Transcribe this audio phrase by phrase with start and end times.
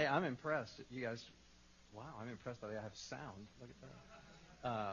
[0.00, 0.80] Hey, I'm impressed.
[0.90, 1.22] You guys,
[1.92, 3.46] wow, I'm impressed that I have sound.
[3.60, 4.66] Look at that.
[4.66, 4.92] Uh,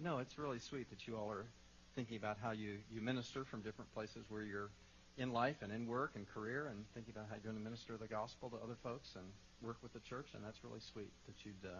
[0.00, 1.46] no, it's really sweet that you all are
[1.94, 4.70] thinking about how you, you minister from different places where you're
[5.16, 7.96] in life and in work and career and thinking about how you're going to minister
[7.96, 9.24] the gospel to other folks and
[9.62, 10.26] work with the church.
[10.34, 11.78] And that's really sweet that you'd uh,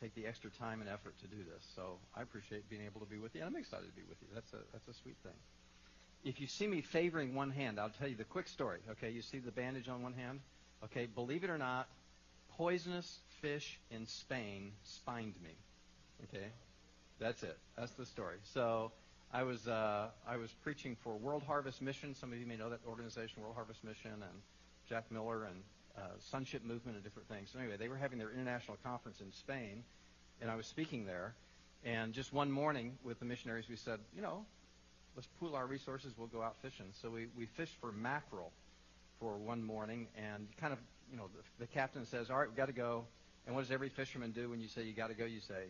[0.00, 1.66] take the extra time and effort to do this.
[1.74, 3.40] So I appreciate being able to be with you.
[3.40, 4.28] And I'm excited to be with you.
[4.32, 5.34] That's a, that's a sweet thing.
[6.22, 8.78] If you see me favoring one hand, I'll tell you the quick story.
[8.92, 10.38] Okay, you see the bandage on one hand?
[10.84, 11.88] Okay, believe it or not,
[12.56, 15.50] poisonous fish in Spain spined me.
[16.24, 16.46] Okay,
[17.18, 17.56] that's it.
[17.76, 18.36] That's the story.
[18.54, 18.92] So
[19.32, 22.14] I was uh, I was preaching for World Harvest Mission.
[22.14, 24.42] Some of you may know that organization, World Harvest Mission, and
[24.88, 25.62] Jack Miller and
[25.96, 27.50] uh, Sonship Movement and different things.
[27.52, 29.84] So anyway, they were having their international conference in Spain,
[30.40, 31.34] and I was speaking there.
[31.84, 34.44] And just one morning with the missionaries, we said, you know,
[35.16, 36.12] let's pool our resources.
[36.16, 36.86] We'll go out fishing.
[37.00, 38.52] So we we fished for mackerel
[39.20, 40.78] for one morning, and kind of
[41.10, 43.04] you know the, the captain says, all right, we've got to go.
[43.46, 45.24] And what does every fisherman do when you say you got to go?
[45.24, 45.64] You say,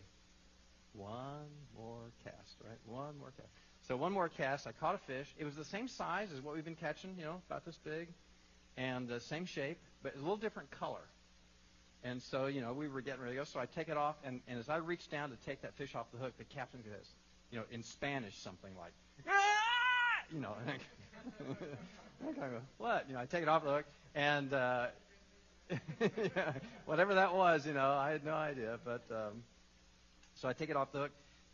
[0.93, 2.79] one more cast, right?
[2.87, 3.49] One more cast.
[3.83, 4.67] So one more cast.
[4.67, 5.29] I caught a fish.
[5.39, 8.09] It was the same size as what we've been catching, you know, about this big,
[8.77, 11.03] and the same shape, but a little different color.
[12.03, 13.45] And so, you know, we were getting ready to go.
[13.45, 15.95] So I take it off, and, and as I reach down to take that fish
[15.95, 17.07] off the hook, the captain goes,
[17.51, 18.93] you know, in Spanish, something like,
[19.29, 19.33] ah!
[20.33, 20.55] you know,
[22.23, 23.07] I, go, what?
[23.09, 24.87] You know, I take it off the hook, and uh,
[26.85, 29.05] whatever that was, you know, I had no idea, but.
[29.11, 29.43] Um,
[30.41, 31.13] so I take it off the hook.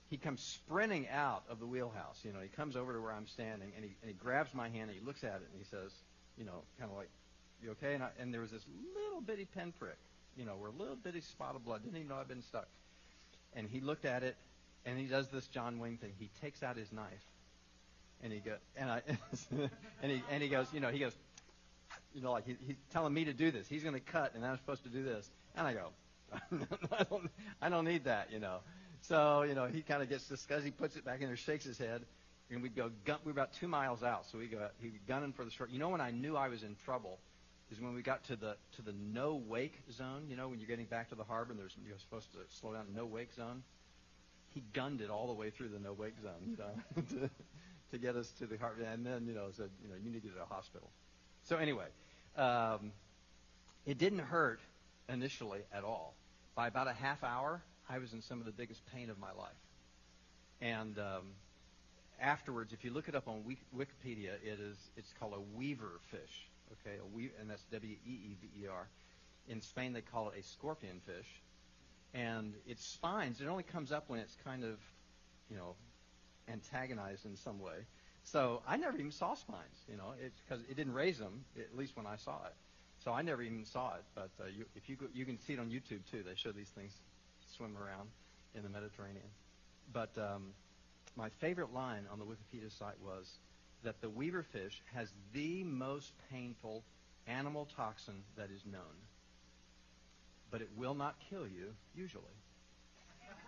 [0.09, 2.21] He comes sprinting out of the wheelhouse.
[2.25, 4.69] You know, he comes over to where I'm standing and he, and he grabs my
[4.69, 5.91] hand and he looks at it and he says,
[6.39, 7.09] you know, kind of like,
[7.63, 7.95] you okay?
[7.95, 9.99] And, I, and there was this little bitty pinprick,
[10.37, 11.83] you know, where a little bitty spot of blood.
[11.83, 12.69] Didn't even know I'd been stuck.
[13.55, 14.37] And he looked at it
[14.85, 16.13] and he does this John Wayne thing.
[16.17, 17.25] He takes out his knife
[18.23, 19.03] and he goes, and I,
[20.03, 21.17] and he, and he goes, you know, he goes,
[22.15, 23.69] you know, like he, he's telling me to do this.
[23.69, 25.31] He's going to cut and I'm supposed to do this.
[25.55, 25.89] And I go,
[26.93, 27.31] I don't,
[27.63, 28.59] I don't need that, you know.
[29.03, 30.65] So, you know, he kind of gets disgusted.
[30.65, 32.03] He puts it back in there, shakes his head,
[32.51, 32.91] and we'd go.
[33.05, 34.69] Gun, we were about two miles out, so we go.
[34.81, 35.71] He gunning for the short.
[35.71, 37.19] You know, when I knew I was in trouble,
[37.71, 40.25] is when we got to the to the no wake zone.
[40.29, 42.73] You know, when you're getting back to the harbor, and there's you're supposed to slow
[42.73, 42.87] down.
[42.95, 43.63] No wake zone.
[44.55, 46.57] He gunned it all the way through the no wake zone, you
[47.21, 47.29] know,
[47.91, 50.23] to, get us to the harbor, and then you know said, you know, you need
[50.23, 50.91] to go to the hospital.
[51.45, 51.87] So anyway,
[52.37, 52.93] um,
[53.85, 54.61] it didn't hurt
[55.09, 56.15] initially at all.
[56.55, 59.33] By about a half hour, I was in some of the biggest pain of my
[59.33, 59.55] life.
[60.61, 61.35] And um,
[62.21, 63.45] afterwards, if you look it up on
[63.77, 66.49] Wikipedia, it is it's called a weever fish.
[66.73, 68.89] Okay, a we- and that's W-E-E-V-E-R.
[69.49, 71.29] In Spain, they call it a scorpion fish.
[72.15, 74.79] And its spines, it only comes up when it's kind of,
[75.51, 75.75] you know,
[76.49, 77.87] antagonized in some way.
[78.25, 80.13] So I never even saw spines, you know,
[80.49, 82.55] because it didn't raise them, at least when I saw it.
[83.05, 85.53] So I never even saw it, but uh, you, if you go, you can see
[85.53, 86.23] it on YouTube too.
[86.25, 86.93] They show these things
[87.57, 88.09] swim around
[88.55, 89.29] in the Mediterranean.
[89.93, 90.55] But um,
[91.17, 93.39] my favorite line on the Wikipedia site was
[93.85, 96.83] that the weever fish has the most painful
[97.27, 99.07] animal toxin that is known,
[100.51, 102.25] but it will not kill you usually.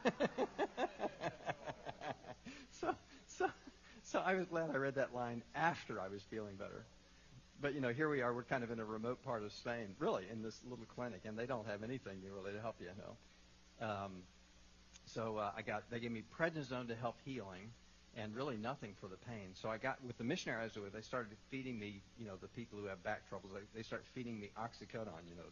[2.81, 2.95] so,
[3.27, 3.51] so,
[4.05, 6.85] so I was glad I read that line after I was feeling better
[7.61, 8.33] but you know, here we are.
[8.33, 11.37] We're kind of in a remote part of Spain, really, in this little clinic, and
[11.37, 12.89] they don't have anything really to help you.
[12.99, 13.87] know.
[13.87, 14.23] Um,
[15.07, 17.71] so uh, I got they gave me prednisone to help healing,
[18.17, 19.51] and really nothing for the pain.
[19.55, 22.37] So I got with the missionary I was with, they started feeding me, you know,
[22.41, 23.53] the people who have back troubles.
[23.53, 25.27] They, they start feeding me oxycodone.
[25.29, 25.45] You know.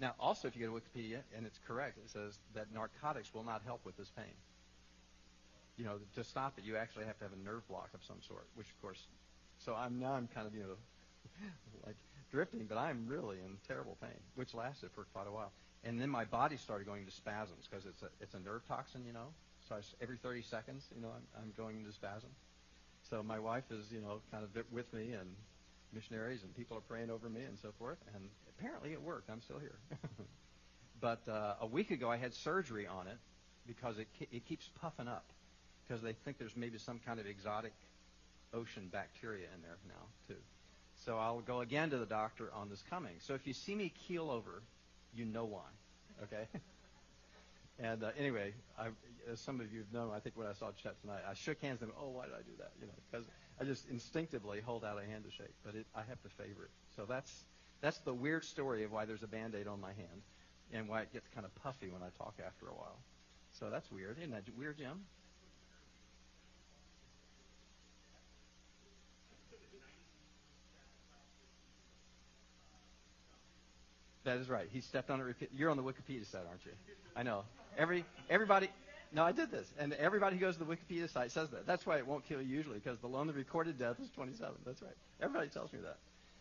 [0.00, 3.42] Now, also, if you go to Wikipedia, and it's correct, it says that narcotics will
[3.44, 4.34] not help with this pain.
[5.78, 8.18] You know, to stop it, you actually have to have a nerve block of some
[8.26, 9.06] sort, which of course
[9.58, 10.76] so I'm now I'm kind of you know
[11.86, 11.96] like
[12.30, 15.52] drifting, but I'm really in terrible pain, which lasted for quite a while.
[15.84, 19.04] And then my body started going into spasms because it's a it's a nerve toxin,
[19.06, 19.28] you know.
[19.68, 22.30] So I, every 30 seconds, you know, I'm, I'm going into spasm.
[23.10, 25.28] So my wife is you know kind of with me and
[25.92, 27.98] missionaries and people are praying over me and so forth.
[28.14, 29.30] And apparently it worked.
[29.30, 29.78] I'm still here.
[31.00, 33.18] but uh, a week ago I had surgery on it
[33.66, 35.24] because it it keeps puffing up
[35.88, 37.72] because they think there's maybe some kind of exotic
[38.52, 40.40] ocean bacteria in there now, too.
[41.04, 43.14] So I'll go again to the doctor on this coming.
[43.20, 44.62] So if you see me keel over,
[45.14, 45.68] you know why.
[46.24, 46.48] Okay?
[47.78, 48.88] and uh, anyway, I,
[49.30, 51.60] as some of you have known, I think when I saw Chet tonight, I shook
[51.62, 52.72] hands and oh, why did I do that?
[52.80, 53.26] You know, because
[53.60, 56.64] I just instinctively hold out a hand to shake, but it, I have to favor
[56.64, 56.70] it.
[56.96, 57.32] So that's
[57.80, 60.22] that's the weird story of why there's a band-aid on my hand
[60.72, 62.98] and why it gets kind of puffy when I talk after a while.
[63.52, 64.18] So that's weird.
[64.18, 65.04] Isn't that weird, Jim?
[74.28, 74.68] That is right.
[74.70, 75.24] He stepped on it.
[75.24, 75.48] Repeat.
[75.56, 76.72] You're on the Wikipedia site, aren't you?
[77.16, 77.44] I know.
[77.78, 78.68] Every everybody.
[79.10, 81.66] No, I did this, and everybody who goes to the Wikipedia site says that.
[81.66, 84.54] That's why it won't kill you usually, because the lonely recorded death is 27.
[84.66, 84.92] That's right.
[85.22, 85.96] Everybody tells me that.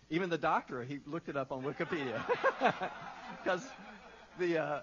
[0.09, 2.21] Even the doctor, he looked it up on Wikipedia,
[3.41, 3.65] because
[4.37, 4.79] the uh,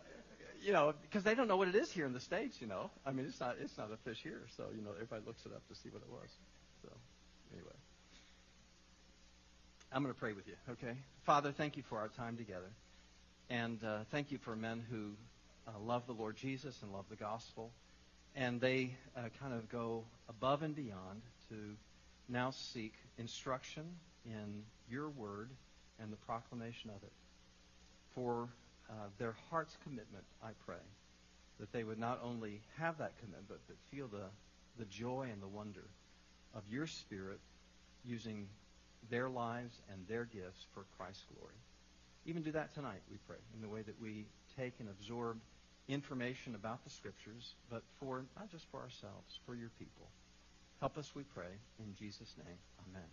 [0.63, 2.57] you know, because they don't know what it is here in the states.
[2.59, 5.25] You know, I mean, it's not it's not a fish here, so you know, everybody
[5.27, 6.31] looks it up to see what it was.
[6.81, 6.89] So,
[7.53, 7.77] anyway,
[9.93, 10.55] I'm going to pray with you.
[10.71, 12.71] Okay, Father, thank you for our time together,
[13.51, 15.13] and uh, thank you for men who
[15.67, 17.71] uh, love the Lord Jesus and love the gospel,
[18.35, 21.55] and they uh, kind of go above and beyond to
[22.29, 23.85] now seek instruction
[24.25, 25.51] in your word
[26.01, 27.13] and the proclamation of it.
[28.15, 28.49] For
[28.89, 30.83] uh, their heart's commitment, I pray,
[31.61, 34.27] that they would not only have that commitment, but feel the,
[34.79, 35.85] the joy and the wonder
[36.55, 37.41] of your Spirit
[38.05, 38.49] using
[39.11, 41.55] their lives and their gifts for Christ's glory.
[42.27, 44.27] Even do that tonight, we pray, in the way that we
[44.59, 45.39] take and absorb
[45.89, 50.09] information about the Scriptures, but for not just for ourselves, for your people.
[50.81, 52.57] Help us, we pray, in Jesus' name.
[52.89, 53.09] Amen.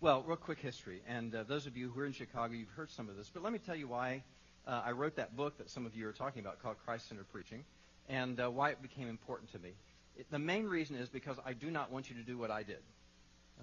[0.00, 1.02] Well, real quick history.
[1.06, 3.30] And uh, those of you who are in Chicago, you've heard some of this.
[3.32, 4.22] But let me tell you why
[4.66, 7.30] uh, I wrote that book that some of you are talking about called Christ Centered
[7.30, 7.64] Preaching
[8.08, 9.72] and uh, why it became important to me.
[10.16, 12.62] It, the main reason is because I do not want you to do what I
[12.62, 12.82] did.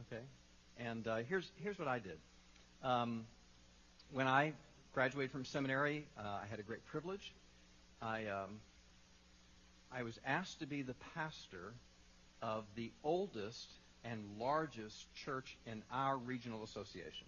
[0.01, 0.21] Okay?
[0.77, 2.19] And uh, here's, here's what I did.
[2.83, 3.25] Um,
[4.12, 4.54] when I
[4.94, 7.33] graduated from seminary, uh, I had a great privilege.
[8.01, 8.59] I, um,
[9.92, 11.74] I was asked to be the pastor
[12.42, 13.69] of the oldest
[14.04, 17.27] and largest church in our regional association.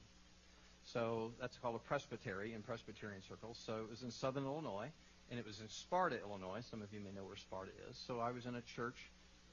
[0.84, 3.62] So that's called a presbytery in Presbyterian circles.
[3.66, 4.90] So it was in southern Illinois,
[5.30, 6.62] and it was in Sparta, Illinois.
[6.70, 7.98] Some of you may know where Sparta is.
[8.08, 8.98] So I was in a church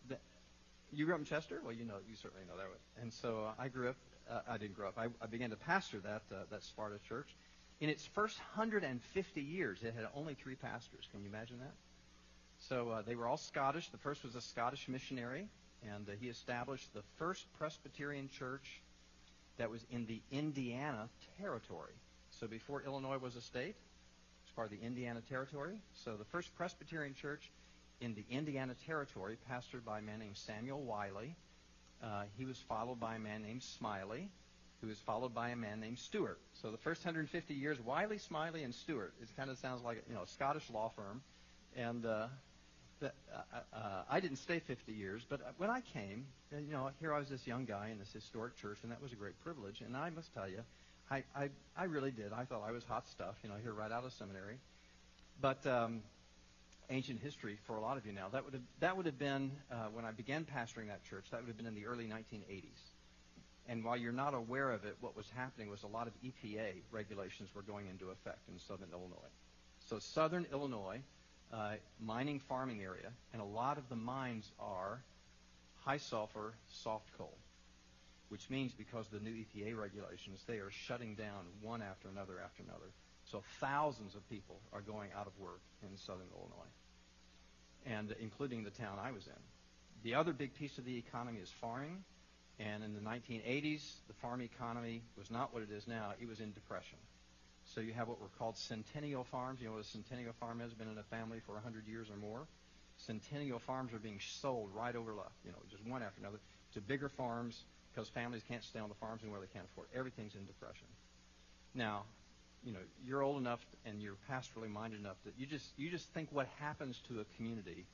[0.08, 0.20] that.
[0.92, 1.60] You grew up in Chester?
[1.64, 2.68] Well, you know, you certainly know that.
[2.68, 3.02] One.
[3.02, 3.96] And so uh, I grew up.
[4.30, 4.98] Uh, I didn't grow up.
[4.98, 7.28] I, I began to pastor that uh, that Sparta church.
[7.80, 11.06] In its first 150 years, it had only three pastors.
[11.12, 11.74] Can you imagine that?
[12.58, 13.88] So uh, they were all Scottish.
[13.90, 15.48] The first was a Scottish missionary
[15.94, 18.80] and uh, he established the first Presbyterian church
[19.58, 21.08] that was in the Indiana
[21.38, 21.94] Territory.
[22.30, 25.80] So before Illinois was a state, it was part of the Indiana Territory.
[25.94, 27.50] So the first Presbyterian church
[28.00, 31.34] in the Indiana Territory, pastored by a man named Samuel Wiley.
[32.06, 34.28] Uh, he was followed by a man named Smiley,
[34.80, 36.38] who was followed by a man named Stewart.
[36.62, 39.12] So the first 150 years, Wiley, Smiley, and Stewart.
[39.20, 41.22] It kind of sounds like you know a Scottish law firm,
[41.76, 42.28] and uh,
[43.00, 47.12] that uh, uh, I didn't stay 50 years, but when I came, you know, here
[47.12, 49.80] I was this young guy in this historic church, and that was a great privilege.
[49.80, 50.60] And I must tell you,
[51.10, 52.32] I, I, I really did.
[52.32, 54.58] I thought I was hot stuff, you know, here right out of seminary.
[55.40, 56.02] But um,
[56.90, 59.50] ancient history for a lot of you now, that would have, that would have been,
[59.70, 62.90] uh, when I began pastoring that church, that would have been in the early 1980s.
[63.68, 66.82] And while you're not aware of it, what was happening was a lot of EPA
[66.92, 69.32] regulations were going into effect in southern Illinois.
[69.88, 71.00] So southern Illinois
[71.52, 75.02] uh, mining farming area, and a lot of the mines are
[75.84, 77.36] high sulfur soft coal,
[78.28, 82.40] which means because of the new EPA regulations, they are shutting down one after another
[82.44, 82.90] after another.
[83.30, 86.70] So thousands of people are going out of work in southern Illinois,
[87.84, 89.42] and including the town I was in.
[90.02, 92.04] The other big piece of the economy is farming,
[92.58, 96.12] and in the 1980s, the farm economy was not what it is now.
[96.20, 96.98] It was in depression.
[97.74, 99.60] So you have what were called centennial farms.
[99.60, 102.16] You know what a centennial farm has been in a family for 100 years or
[102.16, 102.46] more.
[102.98, 106.38] Centennial farms are being sold right over left, you know, just one after another,
[106.74, 109.88] to bigger farms because families can't stay on the farms anymore they can't afford.
[109.94, 110.86] Everything's in depression.
[111.74, 112.04] Now,
[112.66, 116.06] you know, you're old enough and you're pastorally minded enough that you just you just
[116.12, 117.86] think what happens to a community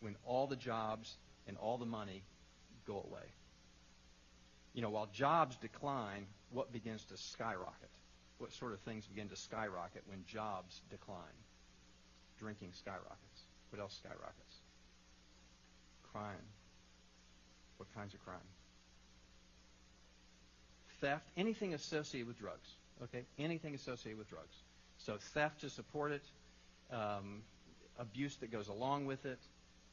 [0.00, 1.16] when all the jobs
[1.48, 2.22] and all the money
[2.86, 3.26] go away.
[4.74, 7.90] You know, while jobs decline, what begins to skyrocket?
[8.38, 11.18] what sort of things begin to skyrocket when jobs decline?
[12.38, 13.42] Drinking skyrockets.
[13.70, 14.56] What else skyrockets?
[16.12, 16.46] Crime.
[17.76, 18.38] What kinds of crime?
[21.00, 21.28] Theft.
[21.36, 22.68] Anything associated with drugs.
[23.04, 23.24] Okay?
[23.38, 24.56] Anything associated with drugs.
[24.98, 26.24] So theft to support it,
[26.90, 27.42] um,
[27.98, 29.38] abuse that goes along with it,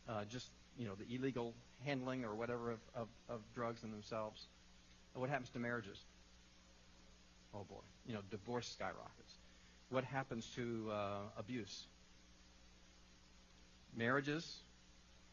[0.07, 4.47] uh, just you know the illegal handling or whatever of, of, of drugs in themselves.
[5.13, 5.99] what happens to marriages?
[7.53, 9.35] Oh boy, you know, divorce skyrockets.
[9.89, 11.87] What happens to uh, abuse?
[13.95, 14.57] Marriages,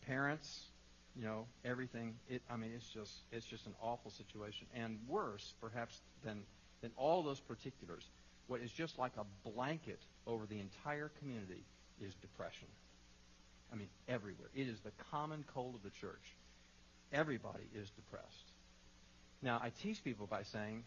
[0.07, 0.67] parents,
[1.17, 2.15] you know, everything.
[2.29, 6.43] It, I mean, it's just it's just an awful situation, and worse, perhaps than
[6.83, 8.05] than all those particulars.
[8.49, 11.65] What is just like a blanket over the entire community
[12.01, 12.69] is depression.
[13.73, 14.49] I mean, everywhere.
[14.55, 16.37] It is the common cold of the church.
[17.13, 18.51] Everybody is depressed.
[19.41, 20.85] Now, I tease people by saying,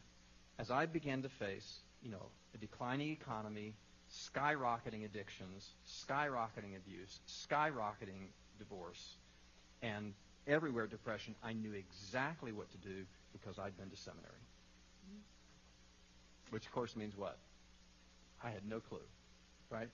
[0.59, 3.73] as I began to face you know, a declining economy,
[4.13, 9.15] skyrocketing addictions, skyrocketing abuse, skyrocketing divorce,
[9.81, 10.13] and
[10.47, 11.33] everywhere depression.
[11.43, 14.33] I knew exactly what to do because I'd been to seminary.
[16.51, 17.37] Which, of course, means what?
[18.43, 18.99] I had no clue,
[19.69, 19.89] right?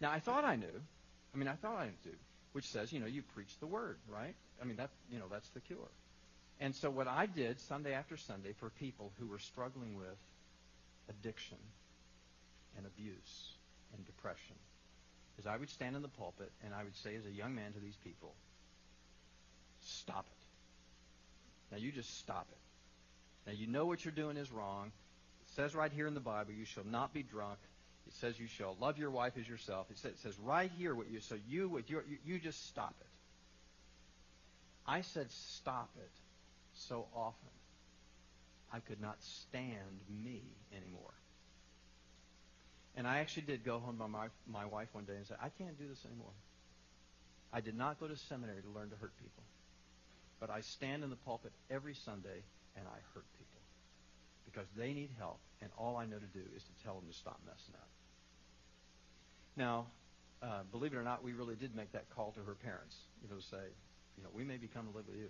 [0.00, 0.82] Now, I thought I knew.
[1.34, 2.16] I mean, I thought I knew,
[2.52, 4.34] which says, you know, you preach the word, right?
[4.60, 5.78] I mean, that, you know, that's the cure.
[6.60, 10.18] And so what I did Sunday after Sunday for people who were struggling with
[11.08, 11.58] addiction
[12.76, 13.52] and abuse
[13.94, 14.56] and depression
[15.38, 17.72] is I would stand in the pulpit and I would say as a young man
[17.72, 18.34] to these people,
[19.80, 21.74] stop it.
[21.74, 23.50] Now you just stop it.
[23.50, 24.92] Now you know what you're doing is wrong.
[25.52, 27.58] It says right here in the Bible, you shall not be drunk.
[28.06, 29.86] It says you shall love your wife as yourself.
[29.90, 32.66] It says, it says right here what you so you with your you, you just
[32.68, 33.06] stop it.
[34.86, 36.10] I said stop it
[36.72, 37.50] so often
[38.72, 39.16] I could not
[39.50, 40.42] stand me
[40.74, 41.12] anymore.
[42.96, 45.50] And I actually did go home to my, my wife one day and say, I
[45.50, 46.32] can't do this anymore.
[47.52, 49.42] I did not go to seminary to learn to hurt people.
[50.40, 52.42] But I stand in the pulpit every Sunday
[52.74, 53.51] and I hurt people
[54.52, 57.16] because they need help, and all I know to do is to tell them to
[57.16, 57.88] stop messing up.
[59.56, 59.86] Now,
[60.42, 63.28] uh, believe it or not, we really did make that call to her parents, you
[63.28, 63.62] know, to say,
[64.16, 65.28] you know, we may become to live with you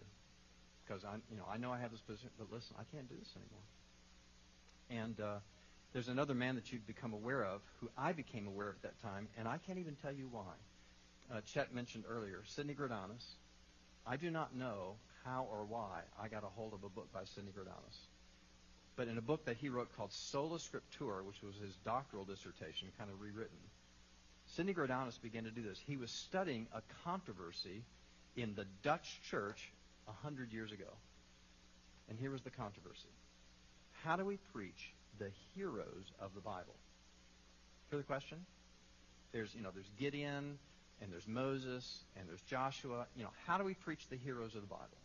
[0.85, 3.15] because I, you know, I know I have this position, but listen, I can't do
[3.19, 5.05] this anymore.
[5.05, 5.39] And uh,
[5.93, 9.03] there's another man that you'd become aware of, who I became aware of at that
[9.03, 10.53] time, and I can't even tell you why.
[11.33, 13.25] Uh, Chet mentioned earlier, Sidney Greidanus.
[14.07, 17.25] I do not know how or why I got a hold of a book by
[17.25, 17.97] Sidney Greidanus.
[18.95, 22.89] But in a book that he wrote called Sola Scriptura, which was his doctoral dissertation,
[22.99, 23.57] kind of rewritten,
[24.47, 25.79] Sidney Greidanus began to do this.
[25.87, 27.85] He was studying a controversy
[28.37, 29.73] in the Dutch church
[30.07, 30.89] a hundred years ago.
[32.09, 33.09] And here was the controversy.
[34.05, 36.75] How do we preach the heroes of the Bible?
[37.91, 38.45] Hear the question?
[39.33, 40.59] There's, you know, there's Gideon,
[41.01, 43.07] and there's Moses, and there's Joshua.
[43.17, 45.02] You know, how do we preach the heroes of the Bible?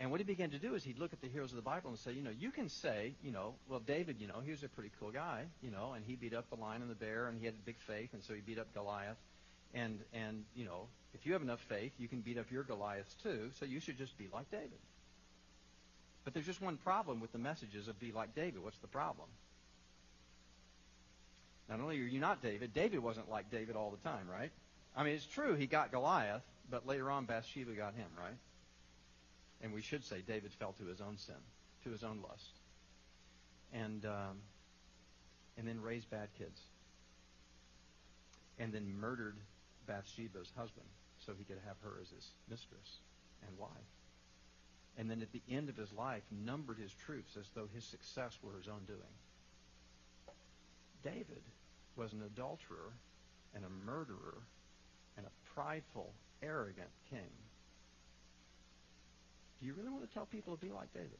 [0.00, 1.90] And what he began to do is he'd look at the heroes of the Bible
[1.90, 4.62] and say, you know, you can say, you know, well, David, you know, he was
[4.62, 7.28] a pretty cool guy, you know, and he beat up the lion and the bear,
[7.28, 9.18] and he had big faith, and so he beat up Goliath.
[9.74, 13.14] And, and you know, if you have enough faith, you can beat up your Goliaths
[13.22, 14.80] too, so you should just be like David.
[16.24, 18.64] But there's just one problem with the messages of be like David.
[18.64, 19.28] What's the problem?
[21.68, 24.50] Not only are you not David, David wasn't like David all the time, right?
[24.96, 28.34] I mean, it's true he got Goliath, but later on Bathsheba got him, right?
[29.62, 31.34] And we should say David fell to his own sin,
[31.84, 32.52] to his own lust,
[33.72, 34.38] and um,
[35.58, 36.60] and then raised bad kids,
[38.58, 39.36] and then murdered
[39.86, 40.86] Bathsheba's husband
[41.18, 42.98] so he could have her as his mistress
[43.46, 43.70] and wife.
[44.98, 48.38] And then at the end of his life, numbered his troops as though his success
[48.42, 49.14] were his own doing.
[51.02, 51.42] David
[51.96, 52.92] was an adulterer
[53.54, 54.38] and a murderer
[55.16, 56.12] and a prideful,
[56.42, 57.30] arrogant king.
[59.60, 61.18] Do you really want to tell people to be like David?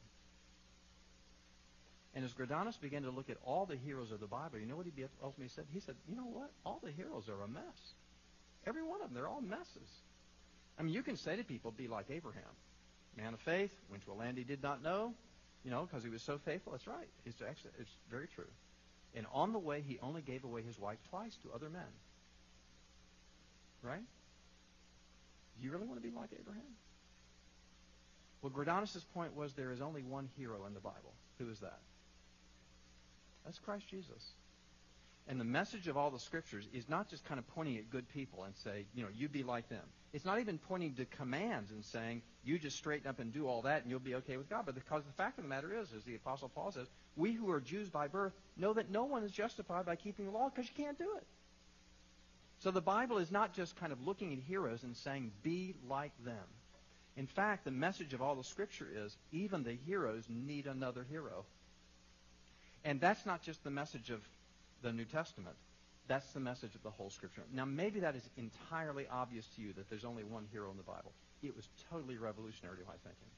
[2.13, 4.75] And as Greidanus began to look at all the heroes of the Bible, you know
[4.75, 4.91] what he
[5.23, 5.65] ultimately said?
[5.71, 6.51] He said, you know what?
[6.65, 7.93] All the heroes are a mess.
[8.67, 9.15] Every one of them.
[9.15, 9.89] They're all messes.
[10.77, 12.43] I mean, you can say to people, be like Abraham.
[13.15, 15.13] Man of faith, went to a land he did not know,
[15.63, 16.73] you know, because he was so faithful.
[16.73, 17.07] That's right.
[17.25, 18.49] It's, actually, it's very true.
[19.15, 21.81] And on the way, he only gave away his wife twice to other men.
[23.83, 24.03] Right?
[25.57, 26.61] Do you really want to be like Abraham?
[28.41, 31.13] Well, Greidanus' point was there is only one hero in the Bible.
[31.37, 31.79] Who is that?
[33.45, 34.33] That's Christ Jesus.
[35.27, 38.09] And the message of all the scriptures is not just kind of pointing at good
[38.09, 39.83] people and say, you know, you be like them.
[40.13, 43.61] It's not even pointing to commands and saying, you just straighten up and do all
[43.61, 44.63] that and you'll be okay with God.
[44.65, 47.49] But because the fact of the matter is, as the Apostle Paul says, we who
[47.51, 50.69] are Jews by birth know that no one is justified by keeping the law because
[50.69, 51.25] you can't do it.
[52.59, 56.11] So the Bible is not just kind of looking at heroes and saying, be like
[56.25, 56.43] them.
[57.17, 61.45] In fact, the message of all the Scripture is even the heroes need another hero.
[62.83, 64.21] And that's not just the message of
[64.81, 65.55] the New Testament.
[66.07, 67.43] That's the message of the whole Scripture.
[67.53, 70.83] Now, maybe that is entirely obvious to you that there's only one hero in the
[70.83, 71.11] Bible.
[71.43, 73.29] It was totally revolutionary to my thinking.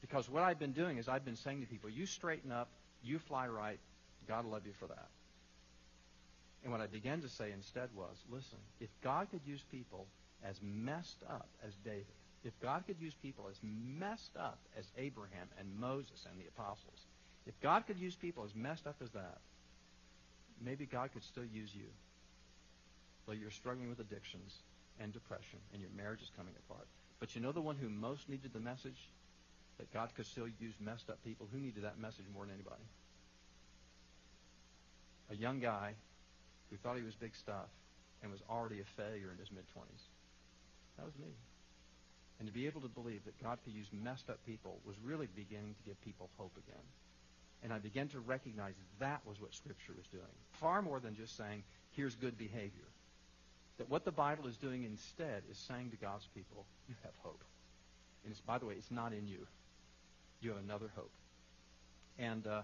[0.00, 2.68] Because what I've been doing is I've been saying to people, you straighten up,
[3.02, 3.78] you fly right,
[4.28, 5.08] God love you for that.
[6.62, 10.06] And what I began to say instead was, listen, if God could use people
[10.42, 12.06] as messed up as David,
[12.44, 17.06] if God could use people as messed up as Abraham and Moses and the apostles,
[17.46, 19.38] if God could use people as messed up as that,
[20.60, 21.88] maybe God could still use you.
[23.26, 24.58] Though you're struggling with addictions
[25.00, 26.86] and depression and your marriage is coming apart.
[27.20, 29.08] But you know the one who most needed the message?
[29.78, 31.48] That God could still use messed up people.
[31.52, 32.84] Who needed that message more than anybody?
[35.30, 35.94] a young guy
[36.70, 37.68] who thought he was big stuff
[38.22, 40.04] and was already a failure in his mid 20s.
[40.96, 41.32] That was me.
[42.38, 45.28] And to be able to believe that God could use messed up people was really
[45.34, 46.82] beginning to give people hope again.
[47.62, 50.34] And I began to recognize that was what Scripture was doing.
[50.60, 51.62] Far more than just saying,
[51.92, 52.88] here's good behavior.
[53.78, 57.42] That what the Bible is doing instead is saying to God's people, you have hope.
[58.24, 59.46] And it's, by the way, it's not in you.
[60.40, 61.10] You have another hope.
[62.18, 62.62] And uh,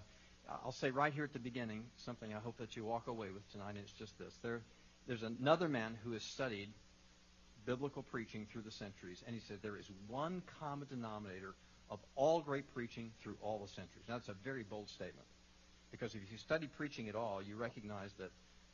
[0.63, 3.49] I'll say right here at the beginning something I hope that you walk away with
[3.51, 4.33] tonight, and it's just this.
[4.41, 4.61] There,
[5.07, 6.69] there's another man who has studied
[7.65, 11.53] biblical preaching through the centuries, and he said there is one common denominator
[11.89, 14.05] of all great preaching through all the centuries.
[14.07, 15.27] Now, that's a very bold statement,
[15.91, 18.31] because if you study preaching at all, you recognize that,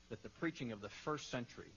[0.09, 1.71] that the preaching of the first century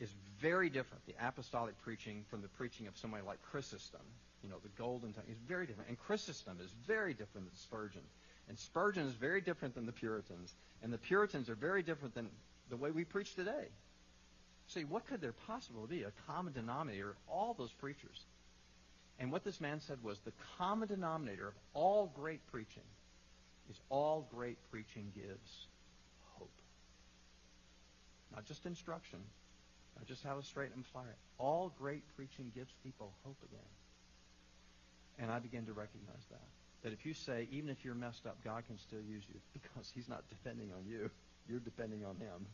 [0.00, 0.10] is
[0.40, 4.00] very different, the apostolic preaching from the preaching of somebody like Chrysostom,
[4.42, 5.88] you know, the golden time, is very different.
[5.88, 8.02] And Chrysostom is very different than Spurgeon.
[8.48, 10.54] And Spurgeon is very different than the Puritans.
[10.82, 12.28] And the Puritans are very different than
[12.70, 13.66] the way we preach today.
[14.68, 18.26] See, what could there possibly be a common denominator of all those preachers?
[19.18, 22.84] And what this man said was the common denominator of all great preaching
[23.70, 25.66] is all great preaching gives
[26.36, 26.52] hope.
[28.34, 29.18] Not just instruction,
[29.96, 31.18] not just how to straighten and fire it.
[31.38, 33.60] All great preaching gives people hope again.
[35.18, 36.46] And I began to recognize that.
[36.82, 39.90] That if you say, even if you're messed up, God can still use you because
[39.94, 41.10] he's not depending on you.
[41.48, 42.46] You're depending on him.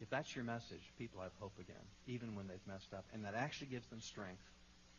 [0.00, 3.04] If that's your message, people have hope again, even when they've messed up.
[3.12, 4.42] And that actually gives them strength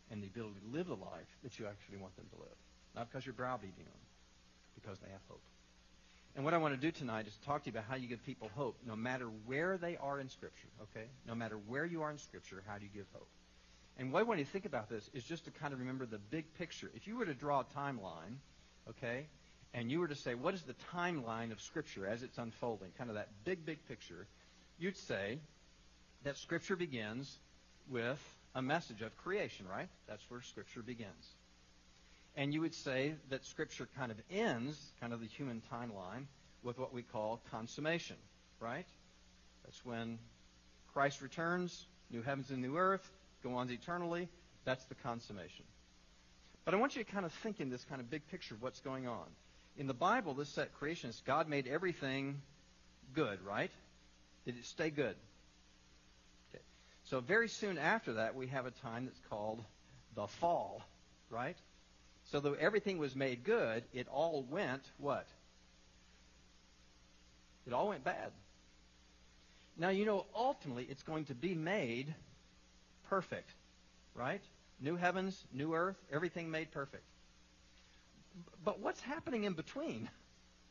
[0.10, 2.58] and the ability to live the life that you actually want them to live.
[2.96, 4.02] Not because you're browbeating them,
[4.76, 5.44] because they have hope.
[6.36, 8.24] And what I want to do tonight is talk to you about how you give
[8.24, 11.08] people hope, no matter where they are in Scripture, okay?
[11.28, 13.28] No matter where you are in Scripture, how do you give hope?
[13.98, 16.06] And what I want you to think about this is just to kind of remember
[16.06, 16.92] the big picture.
[16.96, 18.38] If you were to draw a timeline,
[18.90, 19.26] okay,
[19.74, 23.10] and you were to say, what is the timeline of Scripture as it's unfolding, kind
[23.10, 24.28] of that big, big picture,
[24.80, 25.40] you'd say
[26.24, 27.38] that Scripture begins
[27.90, 28.22] with
[28.56, 29.88] a message of creation, right?
[30.08, 31.28] That's where Scripture begins.
[32.36, 36.26] And you would say that Scripture kind of ends, kind of the human timeline,
[36.64, 38.16] with what we call consummation,
[38.60, 38.86] right?
[39.64, 40.20] That's when
[40.94, 43.08] Christ returns, new heavens and new earth,
[43.44, 44.30] go on eternally.
[44.66, 45.66] That's the consummation.
[46.66, 48.62] But I want you to kind of think in this kind of big picture of
[48.62, 49.26] what's going on.
[49.78, 52.42] In the Bible, this set creationist, God made everything
[53.14, 53.72] good, right?
[54.48, 55.18] Did it stay good?
[56.50, 56.64] Okay.
[57.04, 59.62] So very soon after that, we have a time that's called
[60.16, 60.82] the fall,
[61.30, 61.58] right?
[62.32, 65.28] So though everything was made good, it all went what?
[67.68, 68.32] It all went bad.
[69.78, 72.16] Now, you know, ultimately, it's going to be made
[73.10, 73.50] perfect,
[74.16, 74.42] right?
[74.80, 77.04] New heavens, new earth, everything made perfect.
[78.64, 80.08] But what's happening in between?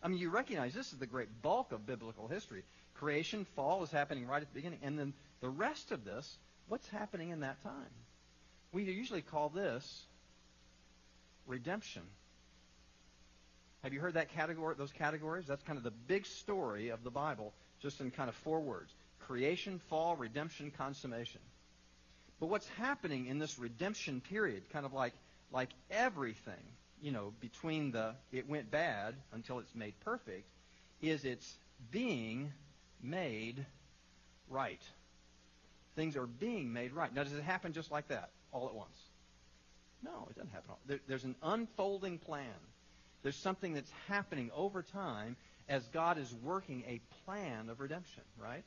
[0.03, 2.62] I mean, you recognize this is the great bulk of biblical history.
[2.98, 4.80] Creation, fall is happening right at the beginning.
[4.82, 6.37] And then the rest of this,
[6.68, 7.72] what's happening in that time?
[8.72, 10.04] We usually call this
[11.46, 12.02] redemption.
[13.82, 15.46] Have you heard that category, those categories?
[15.46, 18.92] That's kind of the big story of the Bible, just in kind of four words.
[19.20, 21.40] Creation, fall, redemption, consummation.
[22.40, 25.14] But what's happening in this redemption period, kind of like
[25.52, 26.54] like everything,
[27.00, 30.48] you know, between the it went bad until it's made perfect,
[31.00, 31.56] is it's
[31.90, 32.52] being
[33.09, 33.64] made
[34.49, 34.81] right.
[35.95, 37.14] Things are being made right.
[37.14, 38.99] Now, does it happen just like that, all at once?
[40.05, 40.75] No, it doesn't happen.
[40.87, 42.55] There, there's an unfolding plan.
[43.23, 45.37] There's something that's happening over time
[45.69, 48.64] as God is working a plan of redemption, right?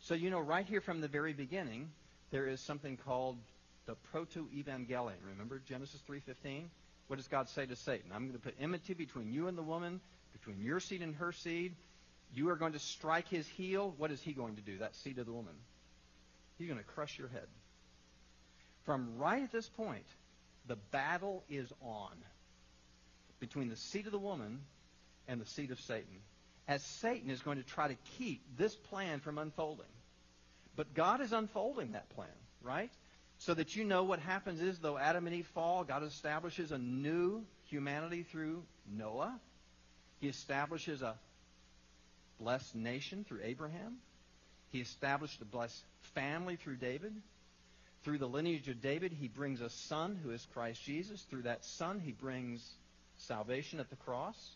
[0.00, 1.90] So, you know, right here from the very beginning,
[2.30, 3.36] there is something called
[3.86, 5.12] the proto-evangelium.
[5.30, 6.64] Remember Genesis 3.15?
[7.06, 8.10] What does God say to Satan?
[8.12, 10.00] I'm going to put enmity between you and the woman,
[10.32, 11.74] between your seed and her seed.
[12.34, 13.94] You are going to strike his heel.
[13.96, 15.54] What is he going to do, that seed of the woman?
[16.58, 17.46] He's going to crush your head.
[18.84, 20.06] From right at this point,
[20.66, 22.12] the battle is on
[23.40, 24.60] between the seed of the woman
[25.28, 26.20] and the seed of Satan,
[26.66, 29.86] as Satan is going to try to keep this plan from unfolding.
[30.76, 32.28] But God is unfolding that plan,
[32.62, 32.90] right?
[33.38, 36.78] So that you know what happens is, though Adam and Eve fall, God establishes a
[36.78, 39.38] new humanity through Noah.
[40.20, 41.14] He establishes a
[42.40, 43.96] blessed nation through Abraham.
[44.70, 45.82] He established a blessed
[46.14, 47.14] family through David.
[48.02, 51.22] Through the lineage of David, he brings a son who is Christ Jesus.
[51.22, 52.68] Through that son, he brings
[53.18, 54.50] salvation at the cross.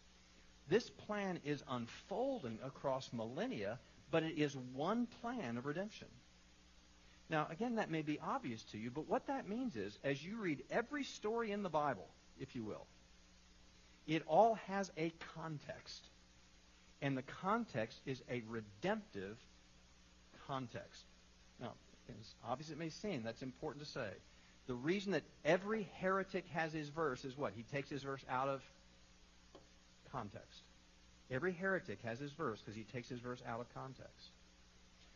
[0.68, 3.78] This plan is unfolding across millennia
[4.10, 6.08] but it is one plan of redemption.
[7.30, 10.38] Now, again, that may be obvious to you, but what that means is, as you
[10.38, 12.06] read every story in the Bible,
[12.40, 12.86] if you will,
[14.06, 16.02] it all has a context.
[17.00, 19.38] And the context is a redemptive
[20.46, 21.04] context.
[21.60, 21.72] Now,
[22.08, 24.08] as obvious it may seem that's important to say.
[24.66, 27.52] The reason that every heretic has his verse is what?
[27.56, 28.62] He takes his verse out of
[30.12, 30.62] context.
[31.30, 34.30] Every heretic has his verse because he takes his verse out of context.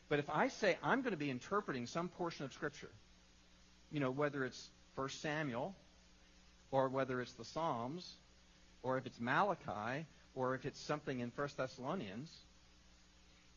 [0.08, 2.90] But if I say I'm going to be interpreting some portion of Scripture,
[3.90, 5.74] you know, whether it's 1 Samuel,
[6.70, 8.16] or whether it's the Psalms,
[8.82, 12.30] or if it's Malachi, or if it's something in 1 Thessalonians,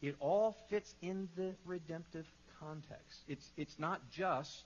[0.01, 2.25] it all fits in the redemptive
[2.59, 3.23] context.
[3.27, 4.65] It's, it's not just,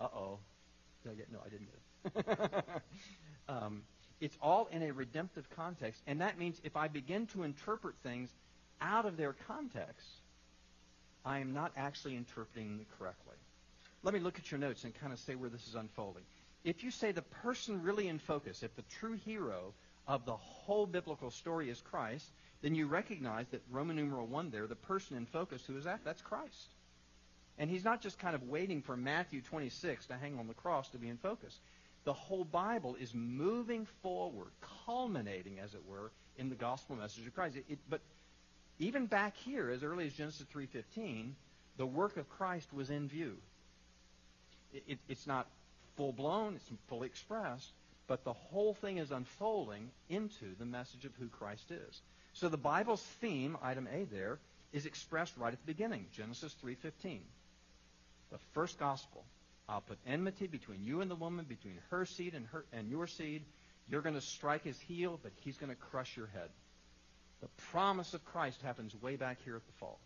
[0.00, 0.38] uh-oh,
[1.02, 2.82] did I get, no, I didn't get it.
[3.48, 3.82] um,
[4.20, 8.30] it's all in a redemptive context, and that means if I begin to interpret things
[8.80, 10.06] out of their context,
[11.24, 13.36] I am not actually interpreting them correctly.
[14.02, 16.22] Let me look at your notes and kind of say where this is unfolding.
[16.64, 19.74] If you say the person really in focus, if the true hero
[20.06, 22.26] of the whole biblical story is Christ,
[22.60, 26.00] then you recognize that Roman numeral 1 there, the person in focus, who is that?
[26.04, 26.74] That's Christ.
[27.58, 30.88] And he's not just kind of waiting for Matthew 26 to hang on the cross
[30.90, 31.58] to be in focus
[32.04, 34.50] the whole Bible is moving forward,
[34.86, 37.56] culminating, as it were, in the gospel message of Christ.
[37.56, 38.00] It, it, but
[38.78, 41.32] even back here, as early as Genesis 3.15,
[41.76, 43.36] the work of Christ was in view.
[44.72, 45.46] It, it's not
[45.96, 47.70] full-blown, it's fully expressed,
[48.06, 52.00] but the whole thing is unfolding into the message of who Christ is.
[52.34, 54.38] So the Bible's theme, item A there,
[54.72, 57.20] is expressed right at the beginning, Genesis 3.15.
[58.30, 59.24] The first gospel,
[59.68, 63.06] I'll put enmity between you and the woman, between her seed and her and your
[63.06, 63.42] seed.
[63.88, 66.48] You're going to strike his heel, but he's going to crush your head.
[67.40, 69.98] The promise of Christ happens way back here at the fall.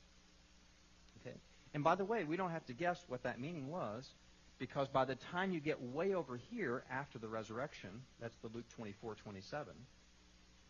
[1.21, 1.37] Okay?
[1.75, 4.09] And by the way, we don't have to guess what that meaning was,
[4.59, 7.91] because by the time you get way over here after the resurrection,
[8.21, 9.67] that's the Luke 24, 27.
[9.67, 9.73] Do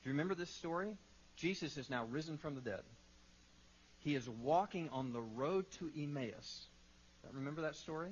[0.05, 0.97] you remember this story?
[1.37, 2.83] Jesus is now risen from the dead.
[3.99, 6.67] He is walking on the road to Emmaus.
[7.33, 8.11] Remember that story?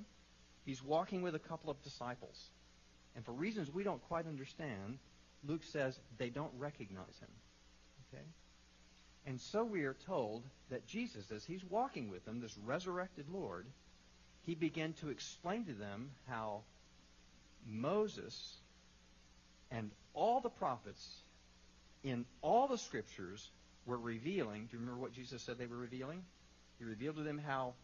[0.65, 2.51] He's walking with a couple of disciples.
[3.15, 4.99] And for reasons we don't quite understand,
[5.47, 7.29] Luke says they don't recognize him.
[8.13, 8.25] Okay?
[9.27, 13.67] And so we are told that Jesus, as he's walking with them, this resurrected Lord,
[14.47, 16.63] he began to explain to them how
[17.67, 18.57] Moses
[19.71, 21.23] and all the prophets
[22.03, 23.51] in all the scriptures
[23.87, 24.67] were revealing.
[24.67, 26.23] Do you remember what Jesus said they were revealing?
[26.79, 27.75] He revealed to them how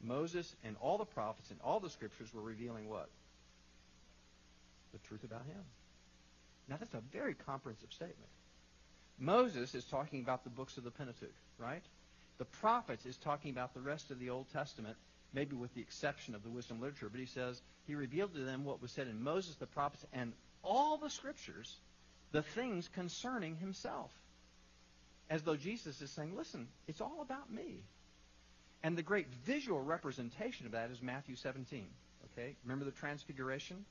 [0.00, 3.08] Moses and all the prophets and all the scriptures were revealing what?
[4.92, 5.62] The truth about him.
[6.68, 8.30] Now, that's a very comprehensive statement.
[9.18, 11.82] Moses is talking about the books of the Pentateuch, right?
[12.38, 14.96] The prophets is talking about the rest of the Old Testament,
[15.32, 17.08] maybe with the exception of the wisdom literature.
[17.10, 20.32] But he says he revealed to them what was said in Moses, the prophets, and
[20.62, 21.76] all the scriptures,
[22.32, 24.12] the things concerning himself.
[25.30, 27.82] As though Jesus is saying, listen, it's all about me.
[28.82, 31.86] And the great visual representation of that is Matthew 17.
[32.32, 32.56] Okay?
[32.64, 33.84] Remember the transfiguration?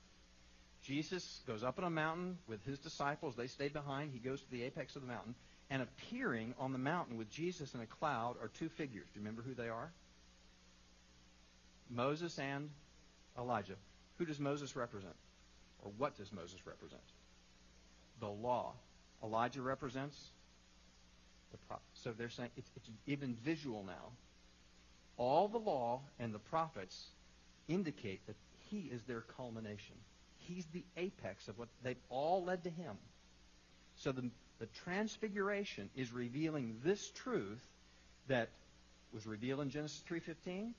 [0.83, 3.35] Jesus goes up on a mountain with his disciples.
[3.35, 4.11] They stay behind.
[4.13, 5.35] He goes to the apex of the mountain.
[5.69, 9.07] And appearing on the mountain with Jesus in a cloud are two figures.
[9.13, 9.91] Do you remember who they are?
[11.89, 12.69] Moses and
[13.37, 13.75] Elijah.
[14.17, 15.15] Who does Moses represent?
[15.83, 17.01] Or what does Moses represent?
[18.19, 18.73] The law.
[19.23, 20.17] Elijah represents
[21.51, 21.85] the prophet.
[21.93, 24.11] So they're saying it's, it's even visual now
[25.17, 27.07] all the law and the prophets
[27.67, 28.35] indicate that
[28.69, 29.95] he is their culmination.
[30.37, 32.95] He's the apex of what they've all led to him.
[33.97, 37.65] So the, the transfiguration is revealing this truth
[38.27, 38.49] that
[39.11, 40.73] was revealed in Genesis 3.15.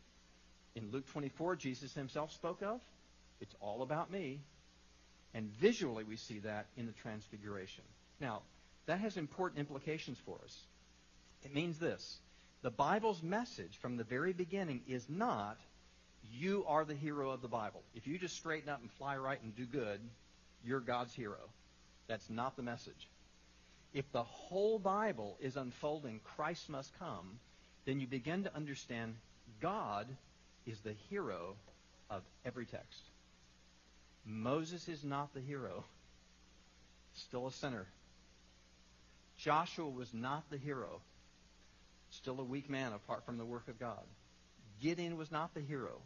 [0.78, 2.80] In Luke 24, Jesus himself spoke of.
[3.40, 4.38] It's all about me.
[5.34, 7.82] And visually we see that in the transfiguration.
[8.20, 8.42] Now,
[8.86, 10.56] that has important implications for us.
[11.44, 12.18] It means this.
[12.62, 15.58] The Bible's message from the very beginning is not,
[16.32, 17.82] you are the hero of the Bible.
[17.96, 20.00] If you just straighten up and fly right and do good,
[20.64, 21.50] you're God's hero.
[22.06, 23.08] That's not the message.
[23.92, 27.40] If the whole Bible is unfolding, Christ must come,
[27.84, 29.16] then you begin to understand
[29.60, 30.06] God
[30.70, 31.56] is the hero
[32.10, 33.02] of every text.
[34.24, 35.84] Moses is not the hero,
[37.14, 37.86] still a sinner.
[39.38, 41.00] Joshua was not the hero,
[42.10, 44.02] still a weak man apart from the work of God.
[44.80, 46.00] Gideon was not the hero.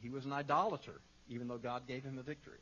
[0.00, 2.58] He was an idolater, even though God gave him a victory.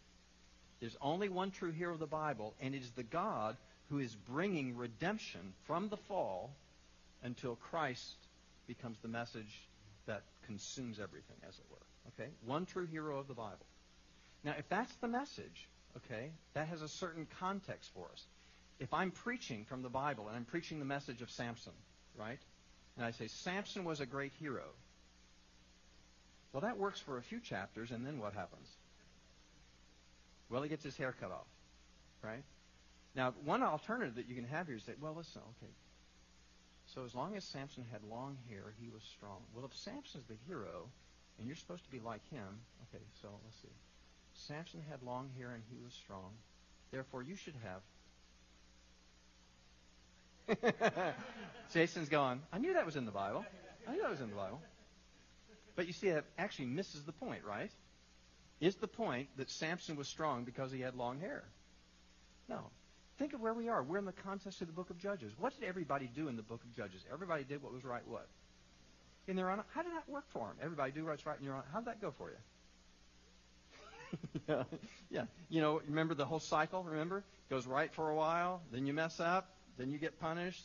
[0.81, 3.57] There's only one true hero of the Bible, and it is the God
[3.89, 6.51] who is bringing redemption from the fall
[7.23, 8.17] until Christ
[8.67, 9.63] becomes the message
[10.07, 11.87] that consumes everything, as it were.
[12.15, 12.31] Okay?
[12.45, 13.67] One true hero of the Bible.
[14.45, 18.25] Now, if that's the message, okay, that has a certain context for us.
[18.79, 21.73] if I'm preaching from the Bible and I'm preaching the message of Samson,
[22.19, 22.39] right?
[22.97, 24.65] And I say, Samson was a great hero.
[26.53, 28.69] Well, that works for a few chapters, and then what happens?
[30.49, 31.47] Well, he gets his hair cut off,
[32.23, 32.43] right?
[33.15, 35.73] Now, one alternative that you can have here is that, well, listen, okay.
[36.97, 39.43] So as long as Samson had long hair, he was strong.
[39.55, 40.89] Well, if Samson's the hero,
[41.39, 43.69] and you're supposed to be like him, okay, so let's see.
[44.33, 46.33] Samson had long hair and he was strong.
[46.91, 47.53] Therefore, you should
[50.49, 50.55] have.
[51.75, 53.45] Jason's going, I knew that was in the Bible.
[53.87, 54.63] I knew that was in the Bible.
[55.75, 57.71] But you see, that actually misses the point, right?
[58.59, 61.45] Is the point that Samson was strong because he had long hair?
[62.49, 62.71] No.
[63.19, 63.83] Think of where we are.
[63.83, 65.33] We're in the context of the book of Judges.
[65.39, 67.03] What did everybody do in the book of Judges?
[67.13, 68.27] Everybody did what was right what?
[69.27, 70.57] In their own how did that work for them?
[70.63, 72.37] Everybody do what's right in your own how did that go for you?
[74.49, 74.63] yeah.
[75.11, 75.25] yeah.
[75.49, 77.25] You know, remember the whole cycle, remember?
[77.51, 79.49] Goes right for a while, then you mess up,
[79.79, 80.65] then you get punished,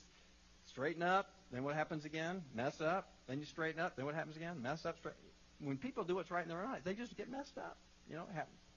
[0.65, 2.43] straighten up, then what happens again?
[2.53, 4.61] Mess up, then you straighten up, then what happens again?
[4.61, 5.19] Mess up, straighten
[5.63, 7.77] when people do what's right in their own eyes, they just get messed up.
[8.09, 8.25] You know,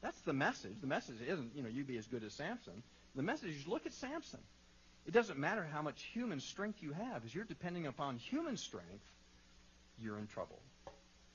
[0.03, 0.75] that's the message.
[0.81, 2.83] The message isn't, you know, you be as good as Samson.
[3.15, 4.41] The message is look at Samson.
[5.07, 7.25] It doesn't matter how much human strength you have.
[7.25, 9.05] As you're depending upon human strength,
[10.01, 10.59] you're in trouble.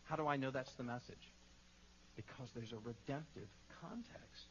[0.05, 1.31] How do I know that's the message?
[2.15, 3.47] Because there's a redemptive
[3.81, 4.47] context.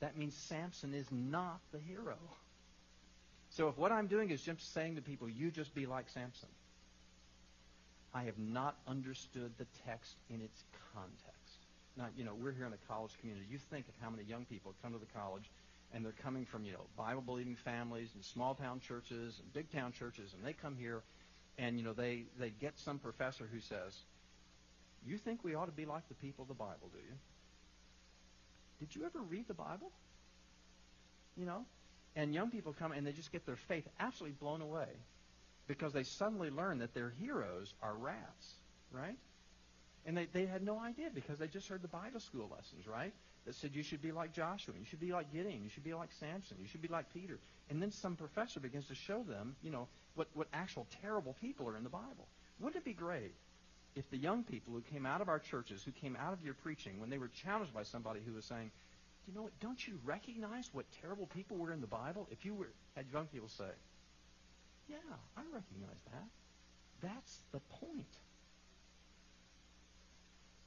[0.00, 2.16] That means Samson is not the hero.
[3.50, 6.48] So if what I'm doing is just saying to people, you just be like Samson,
[8.14, 11.30] I have not understood the text in its context.
[11.96, 13.46] Now, you know, we're here in a college community.
[13.50, 15.50] You think of how many young people come to the college
[15.92, 19.70] and they're coming from, you know, Bible believing families and small town churches and big
[19.72, 21.02] town churches, and they come here
[21.58, 23.98] and, you know, they, they get some professor who says,
[25.06, 27.14] You think we ought to be like the people of the Bible, do you?
[28.78, 29.90] Did you ever read the Bible?
[31.36, 31.64] You know?
[32.16, 34.88] And young people come and they just get their faith absolutely blown away
[35.68, 38.54] because they suddenly learn that their heroes are rats,
[38.90, 39.16] right?
[40.06, 43.12] And they, they had no idea because they just heard the Bible school lessons, right?
[43.46, 45.94] That said you should be like Joshua, you should be like Gideon, you should be
[45.94, 47.38] like Samson, you should be like Peter.
[47.70, 51.68] And then some professor begins to show them, you know, what, what actual terrible people
[51.68, 52.28] are in the Bible.
[52.58, 53.34] Wouldn't it be great
[53.96, 56.54] if the young people who came out of our churches, who came out of your
[56.54, 58.70] preaching, when they were challenged by somebody who was saying,
[59.26, 62.28] you know what, don't you recognize what terrible people were in the Bible?
[62.30, 63.64] If you were, had young people say,
[64.88, 64.96] yeah,
[65.36, 66.28] I recognize that.
[67.02, 68.06] That's the point.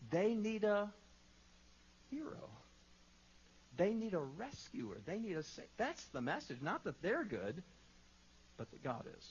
[0.10, 0.92] They need a
[2.10, 2.50] hero.
[3.78, 4.98] They need a rescuer.
[5.06, 6.62] They need a sa- that's the message.
[6.62, 7.64] Not that they're good,
[8.58, 9.30] but that God is.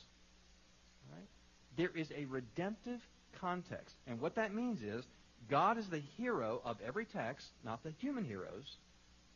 [1.10, 1.28] Right?
[1.76, 3.00] There is a redemptive
[3.40, 3.94] context.
[4.06, 5.04] And what that means is
[5.48, 8.76] God is the hero of every text, not the human heroes.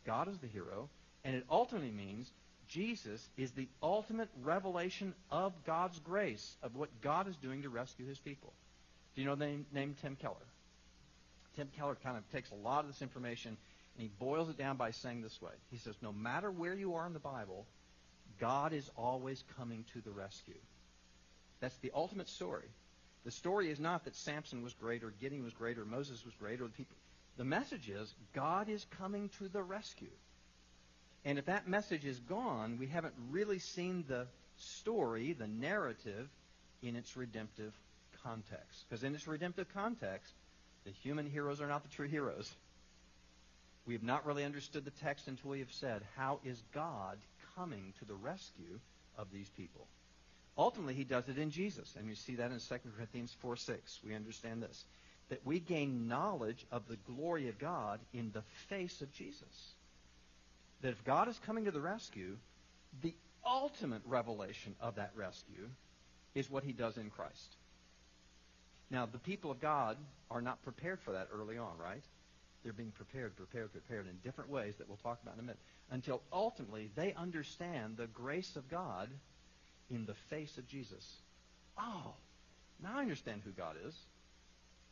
[0.05, 0.89] God is the hero.
[1.25, 2.31] And it ultimately means
[2.69, 8.07] Jesus is the ultimate revelation of God's grace, of what God is doing to rescue
[8.07, 8.53] his people.
[9.15, 10.35] Do you know the name, name Tim Keller?
[11.57, 13.57] Tim Keller kind of takes a lot of this information
[13.97, 15.53] and he boils it down by saying this way.
[15.71, 17.67] He says, No matter where you are in the Bible,
[18.39, 20.59] God is always coming to the rescue.
[21.61, 22.69] That's the ultimate story.
[23.25, 26.35] The story is not that Samson was great or Gideon was great or Moses was
[26.35, 26.97] great or the people.
[27.39, 30.13] The message is God is coming to the rescue.
[31.25, 34.27] And if that message is gone, we haven't really seen the
[34.59, 36.29] story, the narrative,
[36.83, 37.73] in its redemptive
[38.23, 38.85] context.
[38.89, 40.33] Because in its redemptive context,
[40.85, 42.55] the human heroes are not the true heroes.
[43.87, 47.19] We have not really understood the text until we have said, how is God
[47.55, 48.81] coming to the rescue
[49.17, 49.87] of these people?
[50.59, 51.95] Ultimately, he does it in Jesus.
[51.99, 54.01] And you see that in 2 Corinthians 4 6.
[54.05, 54.85] We understand this.
[55.29, 59.75] That we gain knowledge of the glory of God in the face of Jesus
[60.83, 62.37] that if God is coming to the rescue,
[63.03, 65.69] the ultimate revelation of that rescue
[66.35, 67.57] is what he does in Christ.
[68.91, 69.97] Now, the people of God
[70.31, 72.03] are not prepared for that early on, right?
[72.67, 75.61] They're being prepared, prepared, prepared in different ways that we'll talk about in a minute
[75.93, 79.09] until ultimately they understand the grace of God
[79.89, 81.07] in the face of Jesus.
[81.79, 82.15] Oh,
[82.83, 83.95] now I understand who God is.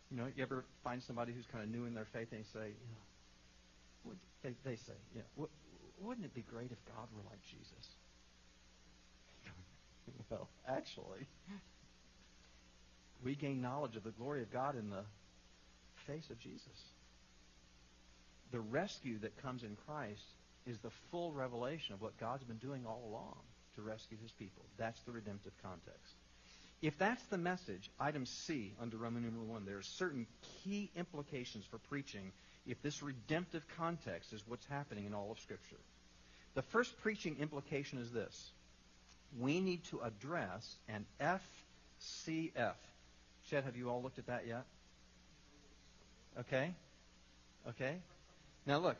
[0.08, 2.68] You know, you ever find somebody who's kind of new in their faith and say,
[4.04, 5.48] you know, they, they say, you know,
[6.00, 7.88] wouldn't it be great if God were like Jesus?
[10.30, 11.26] well, actually,
[13.24, 15.02] we gain knowledge of the glory of God in the
[16.06, 16.93] face of Jesus.
[18.52, 20.22] The rescue that comes in Christ
[20.66, 23.36] is the full revelation of what God's been doing all along
[23.74, 24.64] to rescue his people.
[24.78, 26.14] That's the redemptive context.
[26.82, 30.26] If that's the message, item C under Roman numeral 1, there are certain
[30.62, 32.32] key implications for preaching
[32.66, 35.80] if this redemptive context is what's happening in all of Scripture.
[36.54, 38.50] The first preaching implication is this.
[39.38, 42.74] We need to address an FCF.
[43.50, 44.64] Chet, have you all looked at that yet?
[46.40, 46.74] Okay?
[47.68, 47.96] Okay?
[48.66, 48.96] Now look,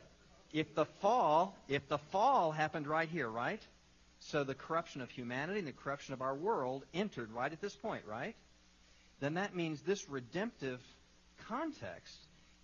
[0.53, 3.61] if the fall, if the fall happened right here, right?
[4.19, 7.75] So the corruption of humanity and the corruption of our world entered right at this
[7.75, 8.35] point, right?
[9.19, 10.79] Then that means this redemptive
[11.47, 12.15] context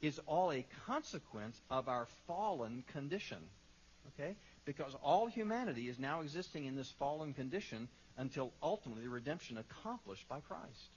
[0.02, 3.38] is all a consequence of our fallen condition.
[4.14, 4.36] Okay?
[4.66, 7.88] Because all humanity is now existing in this fallen condition
[8.18, 10.90] until ultimately the redemption accomplished by Christ.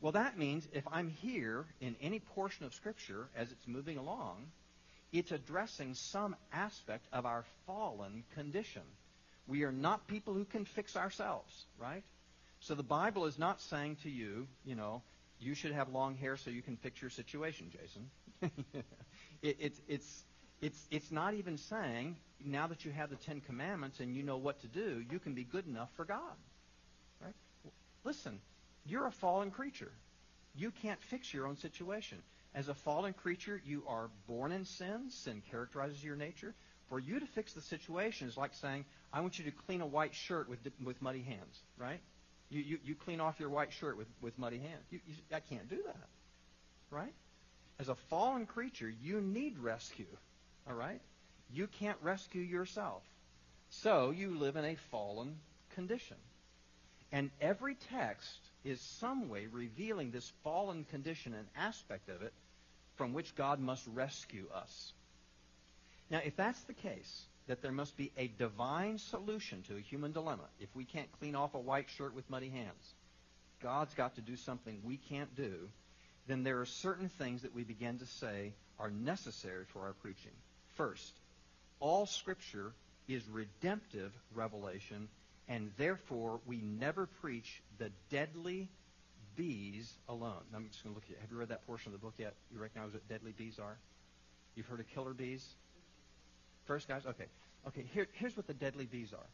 [0.00, 4.46] Well, that means if I'm here in any portion of Scripture as it's moving along,
[5.14, 8.82] it's addressing some aspect of our fallen condition.
[9.46, 12.02] We are not people who can fix ourselves, right?
[12.58, 15.02] So the Bible is not saying to you, you know,
[15.38, 18.10] you should have long hair so you can fix your situation, Jason.
[19.42, 20.24] it, it, it's,
[20.60, 24.38] it's, it's not even saying, now that you have the Ten Commandments and you know
[24.38, 26.36] what to do, you can be good enough for God.
[27.22, 27.34] Right?
[28.02, 28.40] Listen,
[28.84, 29.92] you're a fallen creature.
[30.56, 32.18] You can't fix your own situation.
[32.54, 35.10] As a fallen creature, you are born in sin.
[35.10, 36.54] Sin characterizes your nature.
[36.88, 39.86] For you to fix the situation is like saying, I want you to clean a
[39.86, 42.00] white shirt with, with muddy hands, right?
[42.50, 44.84] You, you, you clean off your white shirt with, with muddy hands.
[44.90, 46.08] You, you, I can't do that.
[46.90, 47.12] Right?
[47.80, 50.06] As a fallen creature, you need rescue.
[50.68, 51.00] All right?
[51.52, 53.02] You can't rescue yourself.
[53.70, 55.36] So you live in a fallen
[55.74, 56.18] condition.
[57.10, 62.32] And every text is some way revealing this fallen condition and aspect of it
[62.96, 64.92] from which God must rescue us.
[66.10, 70.12] Now, if that's the case, that there must be a divine solution to a human
[70.12, 70.44] dilemma.
[70.60, 72.94] If we can't clean off a white shirt with muddy hands,
[73.62, 75.68] God's got to do something we can't do,
[76.26, 80.32] then there are certain things that we begin to say are necessary for our preaching.
[80.74, 81.12] First,
[81.80, 82.72] all Scripture
[83.08, 85.08] is redemptive revelation,
[85.48, 88.68] and therefore we never preach the deadly
[89.36, 90.42] bees alone.
[90.54, 92.34] I'm just going to look at Have you read that portion of the book yet?
[92.52, 93.76] You recognize what deadly bees are?
[94.54, 95.46] You've heard of killer bees?
[96.64, 97.02] First, guys?
[97.06, 97.26] Okay.
[97.66, 99.26] Okay, here, here's what the deadly bees are.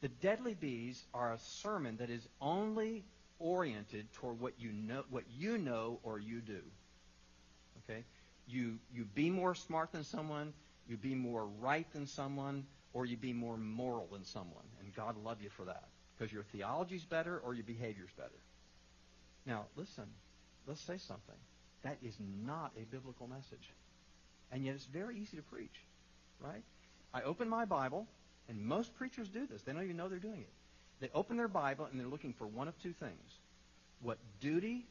[0.00, 3.04] The deadly bees are a sermon that is only
[3.38, 6.60] oriented toward what you know, what you know or you do.
[7.84, 8.04] Okay?
[8.46, 10.52] You, you be more smart than someone,
[10.88, 14.64] you be more right than someone, or you be more moral than someone.
[14.80, 15.84] And God love you for that.
[16.16, 18.30] Because your theology's better or your behavior's better.
[19.48, 20.04] Now, listen,
[20.68, 21.34] let's say something.
[21.82, 23.72] That is not a biblical message.
[24.52, 25.74] And yet it's very easy to preach
[26.40, 26.62] right?
[27.12, 28.06] I open my Bible,
[28.48, 29.62] and most preachers do this.
[29.62, 30.52] They don't even know they're doing it.
[31.00, 33.38] They open their Bible and they're looking for one of two things.
[34.02, 34.86] What duty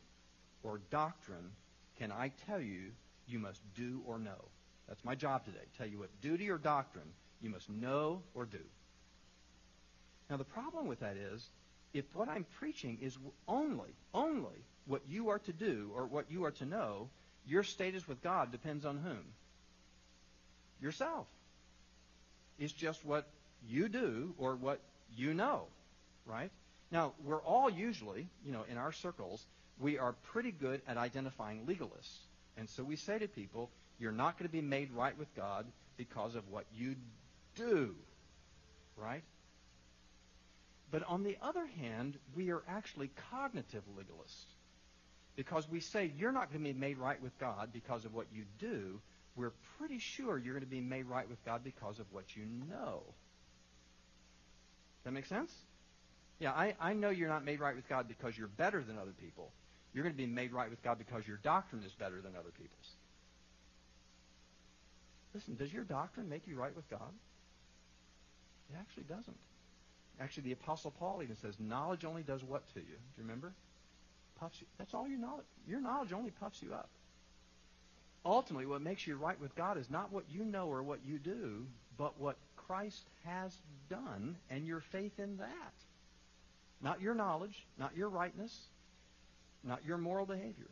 [0.63, 1.51] or doctrine
[1.99, 2.91] can I tell you
[3.27, 4.45] you must do or know?
[4.87, 5.65] That's my job today.
[5.77, 8.59] Tell you what duty or doctrine you must know or do.
[10.29, 11.49] Now the problem with that is
[11.97, 16.45] if what I'm preaching is only, only what you are to do or what you
[16.45, 17.09] are to know,
[17.47, 19.23] your status with God depends on whom?
[20.81, 21.27] Yourself.
[22.59, 23.27] It's just what
[23.67, 24.79] you do or what
[25.15, 25.63] you know,
[26.25, 26.51] right?
[26.91, 29.45] Now, we're all usually, you know, in our circles,
[29.79, 32.17] we are pretty good at identifying legalists.
[32.57, 35.65] And so we say to people, you're not going to be made right with God
[35.97, 36.95] because of what you
[37.55, 37.95] do,
[38.95, 39.23] right?
[40.91, 44.45] But on the other hand, we are actually cognitive legalists
[45.35, 48.27] because we say you're not going to be made right with God because of what
[48.33, 48.99] you do,
[49.35, 52.43] we're pretty sure you're going to be made right with God because of what you
[52.69, 53.03] know.
[55.03, 55.51] That make sense?
[56.39, 59.13] Yeah, I, I know you're not made right with God because you're better than other
[59.21, 59.51] people.
[59.93, 62.51] You're going to be made right with God because your doctrine is better than other
[62.51, 62.95] people's.
[65.33, 67.13] Listen, does your doctrine make you right with God?
[68.71, 69.37] It actually doesn't.
[70.19, 72.85] Actually, the Apostle Paul even says, knowledge only does what to you?
[72.85, 73.53] Do you remember?
[74.39, 74.67] Puffs you.
[74.77, 75.45] That's all your knowledge.
[75.67, 76.89] Your knowledge only puffs you up
[78.27, 81.17] ultimately what makes you right with God is not what you know or what you
[81.17, 81.65] do,
[81.97, 83.55] but what Christ has
[83.89, 85.73] done and your faith in that.
[86.81, 88.55] Not your knowledge, not your rightness,
[89.63, 90.69] not your moral behavior.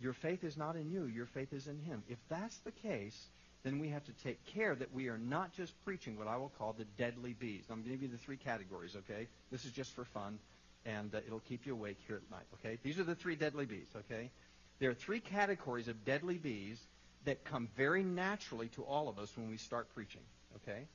[0.00, 2.02] Your faith is not in you, your faith is in Him.
[2.08, 3.28] If that's the case,
[3.62, 6.52] then we have to take care that we are not just preaching what I will
[6.58, 7.64] call the deadly bees.
[7.70, 9.28] I'm going to give you the three categories, okay?
[9.50, 10.38] This is just for fun,
[10.86, 12.78] and uh, it'll keep you awake here at night, okay?
[12.82, 14.30] These are the three deadly bees, okay?
[14.78, 16.80] There are three categories of deadly bees
[17.24, 20.22] that come very naturally to all of us when we start preaching.
[20.56, 20.86] Okay?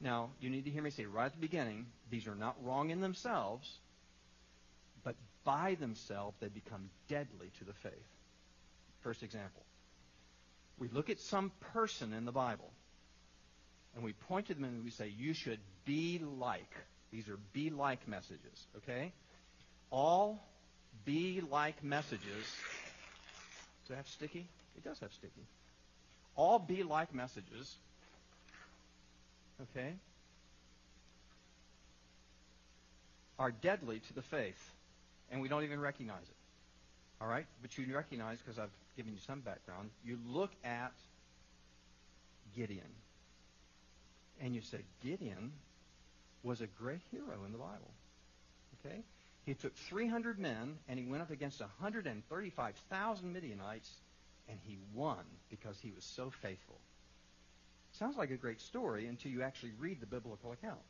[0.00, 2.90] Now, you need to hear me say right at the beginning, these are not wrong
[2.90, 3.70] in themselves,
[5.04, 5.14] but
[5.44, 7.92] by themselves they become deadly to the faith.
[9.02, 9.62] First example.
[10.78, 12.70] We look at some person in the Bible,
[13.94, 16.70] and we point to them and we say, you should be like.
[17.12, 19.12] These are be like messages, okay?
[19.90, 20.42] All
[21.04, 22.44] be like messages.
[23.86, 24.48] Does it have sticky?
[24.76, 25.46] It does have sticky.
[26.34, 27.74] All be like messages,
[29.62, 29.94] okay,
[33.38, 34.72] are deadly to the faith,
[35.30, 36.45] and we don't even recognize it.
[37.20, 37.46] All right?
[37.62, 40.92] But you recognize, because I've given you some background, you look at
[42.54, 42.84] Gideon,
[44.40, 45.52] and you say, Gideon
[46.42, 47.90] was a great hero in the Bible.
[48.84, 49.02] Okay?
[49.44, 53.90] He took 300 men, and he went up against 135,000 Midianites,
[54.48, 56.78] and he won because he was so faithful.
[57.92, 60.80] Sounds like a great story until you actually read the biblical account.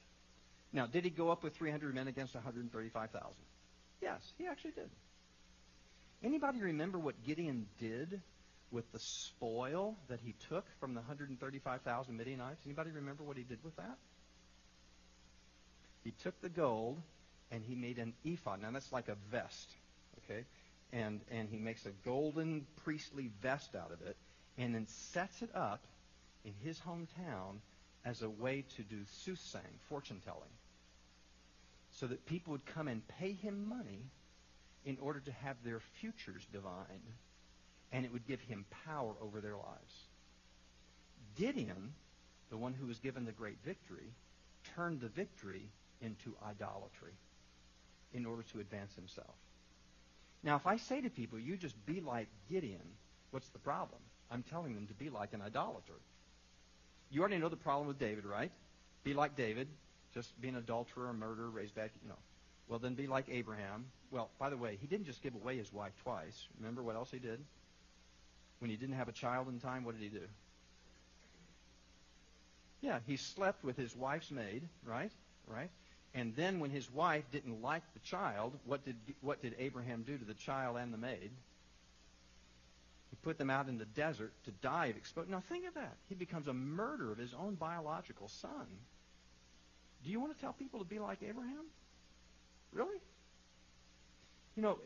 [0.72, 3.30] Now, did he go up with 300 men against 135,000?
[4.02, 4.90] Yes, he actually did.
[6.22, 8.20] Anybody remember what Gideon did
[8.70, 12.60] with the spoil that he took from the 135,000 Midianites?
[12.64, 13.96] Anybody remember what he did with that?
[16.04, 17.00] He took the gold
[17.50, 18.62] and he made an ephod.
[18.62, 19.70] Now that's like a vest,
[20.24, 20.44] okay?
[20.92, 24.16] And and he makes a golden priestly vest out of it,
[24.56, 25.84] and then sets it up
[26.44, 27.58] in his hometown
[28.04, 30.50] as a way to do soothsaying, fortune telling,
[31.90, 34.04] so that people would come and pay him money
[34.86, 37.12] in order to have their futures divined,
[37.92, 40.06] and it would give him power over their lives.
[41.36, 41.92] Gideon,
[42.50, 44.14] the one who was given the great victory,
[44.76, 45.68] turned the victory
[46.00, 47.12] into idolatry
[48.14, 49.34] in order to advance himself.
[50.42, 52.94] Now, if I say to people, you just be like Gideon,
[53.32, 54.00] what's the problem?
[54.30, 56.00] I'm telling them to be like an idolater.
[57.10, 58.52] You already know the problem with David, right?
[59.02, 59.68] Be like David,
[60.14, 62.18] just be an adulterer, a murderer, raised back, you know.
[62.68, 63.86] Well, then be like Abraham.
[64.10, 66.48] Well, by the way, he didn't just give away his wife twice.
[66.58, 67.38] Remember what else he did?
[68.58, 70.26] When he didn't have a child in time, what did he do?
[72.80, 75.10] Yeah, he slept with his wife's maid, right?
[75.46, 75.70] Right?
[76.14, 80.16] And then when his wife didn't like the child, what did what did Abraham do
[80.16, 81.30] to the child and the maid?
[83.10, 85.30] He put them out in the desert to die of exposure.
[85.30, 85.96] Now think of that.
[86.08, 88.66] He becomes a murderer of his own biological son.
[90.04, 91.66] Do you want to tell people to be like Abraham?
[92.72, 92.98] Really?
[94.56, 94.78] You know,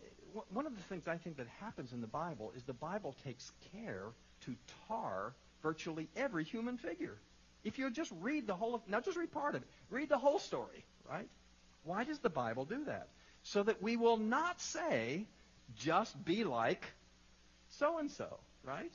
[0.50, 3.52] one of the things I think that happens in the Bible is the Bible takes
[3.72, 4.06] care
[4.42, 4.54] to
[4.88, 7.16] tar virtually every human figure.
[7.64, 10.38] If you just read the whole, not just read part of it, read the whole
[10.38, 11.28] story, right?
[11.84, 13.08] Why does the Bible do that?
[13.42, 15.26] So that we will not say,
[15.76, 16.84] just be like
[17.70, 18.92] so and so, right?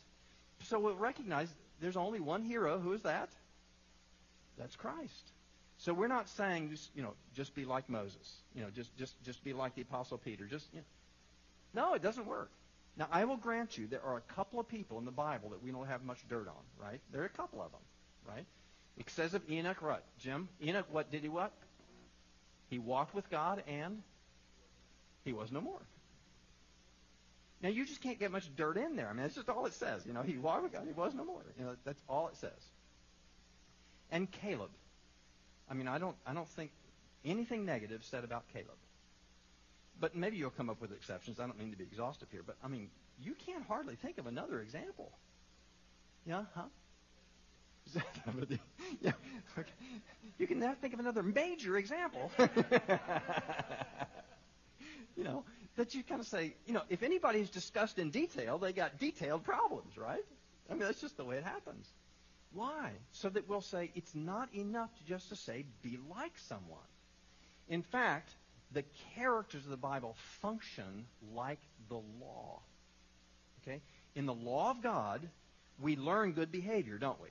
[0.64, 2.80] So we'll recognize there's only one hero.
[2.80, 3.30] Who is that?
[4.58, 5.32] That's Christ.
[5.86, 9.24] So we're not saying just you know just be like Moses, you know just just
[9.24, 10.46] just be like the apostle Peter.
[10.46, 11.90] Just you know.
[11.90, 12.50] no, it doesn't work.
[12.98, 15.62] Now I will grant you there are a couple of people in the Bible that
[15.62, 17.00] we don't have much dirt on, right?
[17.12, 17.82] There are a couple of them,
[18.28, 18.46] right?
[18.98, 20.50] It says of Enoch, what Jim?
[20.60, 21.52] Enoch, what did he what?
[22.72, 24.02] He walked with God and
[25.24, 25.82] he was no more.
[27.62, 29.08] Now you just can't get much dirt in there.
[29.08, 30.04] I mean, that's just all it says.
[30.08, 31.44] You know, he walked with God, he was no more.
[31.60, 32.72] You know, that's all it says.
[34.10, 34.72] And Caleb.
[35.70, 36.72] I mean, I don't, I don't think
[37.24, 38.78] anything negative said about Caleb.
[40.00, 41.40] But maybe you'll come up with exceptions.
[41.40, 42.90] I don't mean to be exhaustive here, but I mean,
[43.22, 45.12] you can't hardly think of another example.
[46.26, 46.64] Yeah, huh?
[49.02, 49.12] yeah,
[49.58, 49.70] okay.
[50.38, 52.32] You can now think of another major example.
[55.16, 55.46] you know,
[55.76, 59.44] that you kind of say, you know, if anybody's discussed in detail, they got detailed
[59.44, 60.26] problems, right?
[60.70, 61.88] I mean, that's just the way it happens.
[62.56, 62.92] Why?
[63.12, 66.80] So that we'll say it's not enough just to say be like someone.
[67.68, 68.32] In fact,
[68.72, 68.84] the
[69.14, 72.62] characters of the Bible function like the law.
[73.62, 73.82] Okay?
[74.16, 75.28] In the law of God,
[75.82, 77.30] we learn good behavior, don't we?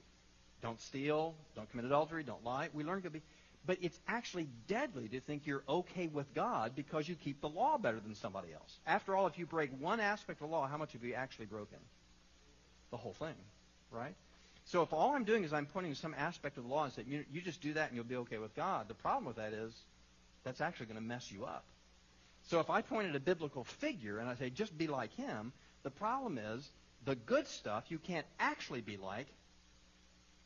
[0.62, 2.68] Don't steal, don't commit adultery, don't lie.
[2.74, 3.28] We learn good behavior.
[3.66, 7.78] But it's actually deadly to think you're okay with God because you keep the law
[7.78, 8.78] better than somebody else.
[8.86, 11.46] After all, if you break one aspect of the law, how much have you actually
[11.46, 11.78] broken?
[12.90, 13.34] The whole thing,
[13.90, 14.14] right?
[14.66, 16.92] So if all I'm doing is I'm pointing to some aspect of the law and
[16.92, 19.36] saying, you, you just do that and you'll be okay with God, the problem with
[19.36, 19.74] that is
[20.42, 21.64] that's actually going to mess you up.
[22.48, 25.52] So if I point at a biblical figure and I say, just be like him,
[25.82, 26.68] the problem is
[27.04, 29.26] the good stuff you can't actually be like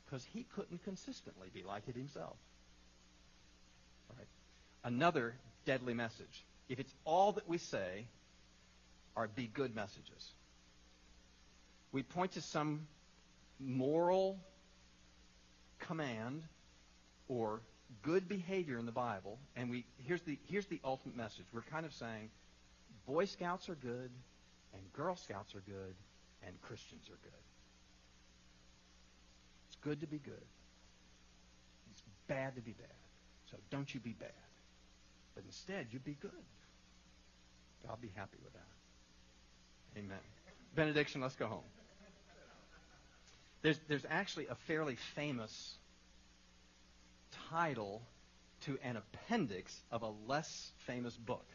[0.04, 2.36] because he couldn't consistently be like it himself.
[4.16, 4.26] Right.
[4.84, 6.44] Another deadly message.
[6.68, 8.06] If it's all that we say
[9.16, 10.32] are be good messages,
[11.92, 12.86] we point to some
[13.60, 14.38] moral
[15.78, 16.42] command
[17.28, 17.60] or
[18.02, 21.46] good behavior in the Bible, and we here's the here's the ultimate message.
[21.52, 22.30] We're kind of saying
[23.06, 24.10] Boy Scouts are good,
[24.72, 25.94] and Girl Scouts are good,
[26.46, 27.32] and Christians are good.
[29.68, 30.46] It's good to be good.
[31.90, 32.86] It's bad to be bad.
[33.50, 34.32] So don't you be bad.
[35.34, 36.30] But instead, you be good.
[37.88, 39.98] I'll be happy with that.
[39.98, 40.18] Amen.
[40.74, 41.62] Benediction, let's go home.
[43.62, 45.74] There's, there's actually a fairly famous
[47.50, 48.02] title
[48.62, 51.46] to an appendix of a less famous book.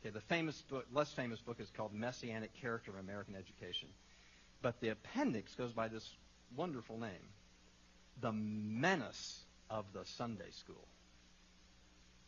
[0.00, 3.88] Okay, the famous book, less famous book is called Messianic Character of American Education.
[4.62, 6.08] But the appendix goes by this
[6.54, 7.10] wonderful name,
[8.20, 9.40] The Menace
[9.70, 10.86] of the Sunday School.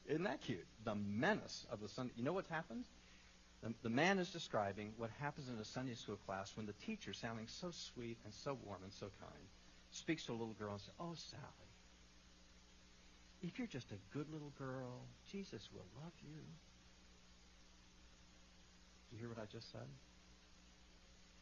[0.09, 0.66] Isn't that cute?
[0.85, 2.14] The menace of the Sunday.
[2.16, 2.87] You know what happens?
[3.62, 7.12] The, the man is describing what happens in a Sunday school class when the teacher,
[7.12, 9.44] sounding so sweet and so warm and so kind,
[9.90, 11.42] speaks to a little girl and says, "Oh, Sally,
[13.42, 15.00] if you're just a good little girl,
[15.30, 16.40] Jesus will love you."
[19.11, 19.88] Do you hear what I just said?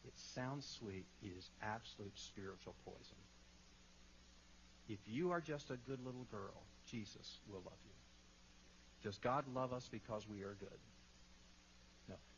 [0.05, 1.05] It sounds sweet.
[1.21, 3.17] It is absolute spiritual poison.
[4.87, 7.91] If you are just a good little girl, Jesus will love you.
[9.03, 10.79] Does God love us because we are good?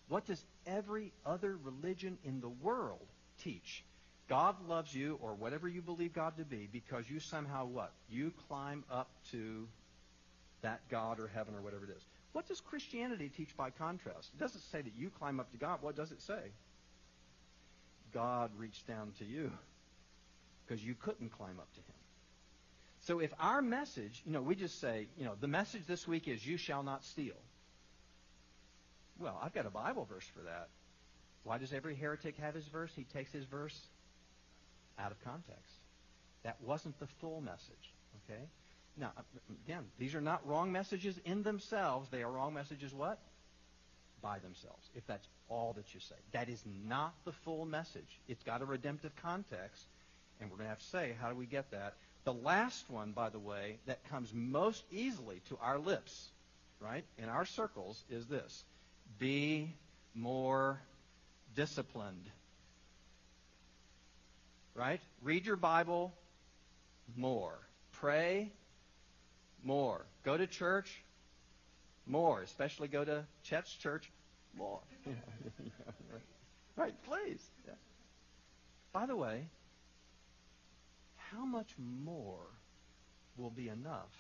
[0.10, 3.08] What does every other religion in the world
[3.44, 3.86] teach?
[4.28, 7.92] God loves you, or whatever you believe God to be, because you somehow what?
[8.10, 9.68] You climb up to
[10.62, 12.04] that God or heaven or whatever it is.
[12.34, 14.30] What does Christianity teach by contrast?
[14.36, 15.80] It doesn't say that you climb up to God.
[15.82, 16.52] What does it say?
[18.14, 19.52] God reached down to you
[20.66, 21.96] because you couldn't climb up to him.
[23.02, 26.28] So if our message, you know, we just say, you know, the message this week
[26.28, 27.36] is you shall not steal.
[29.20, 30.70] Well, I've got a Bible verse for that.
[31.44, 32.92] Why does every heretic have his verse?
[32.96, 33.78] He takes his verse
[34.98, 35.74] out of context.
[36.44, 37.94] That wasn't the full message.
[38.30, 38.42] Okay?
[38.98, 39.12] Now,
[39.66, 42.10] again, these are not wrong messages in themselves.
[42.10, 43.20] They are wrong messages what?
[44.22, 44.90] By themselves.
[44.96, 46.16] If that's all that you say.
[46.32, 48.20] That is not the full message.
[48.28, 49.86] It's got a redemptive context.
[50.40, 51.96] And we're going to have to say, how do we get that?
[52.26, 56.30] The last one, by the way, that comes most easily to our lips,
[56.80, 58.64] right, in our circles, is this
[59.18, 59.74] be
[60.14, 60.80] more
[61.56, 62.30] disciplined.
[64.76, 65.02] Right?
[65.22, 66.14] Read your Bible
[67.16, 67.60] more.
[67.94, 68.52] Pray
[69.64, 70.06] more.
[70.24, 71.04] Go to church
[72.06, 72.42] more.
[72.42, 74.12] Especially go to Chet's church
[74.56, 74.80] more.
[76.76, 77.44] right, please.
[77.68, 77.74] Yeah.
[78.94, 79.48] By the way,
[81.16, 82.46] how much more
[83.38, 84.12] will be enough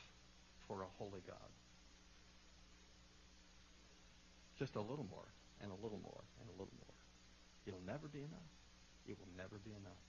[0.68, 1.38] for a holy God?
[4.60, 5.26] Just a little more,
[5.62, 6.96] and a little more, and a little more.
[7.66, 8.52] It'll never be enough.
[9.08, 10.04] It will never be enough.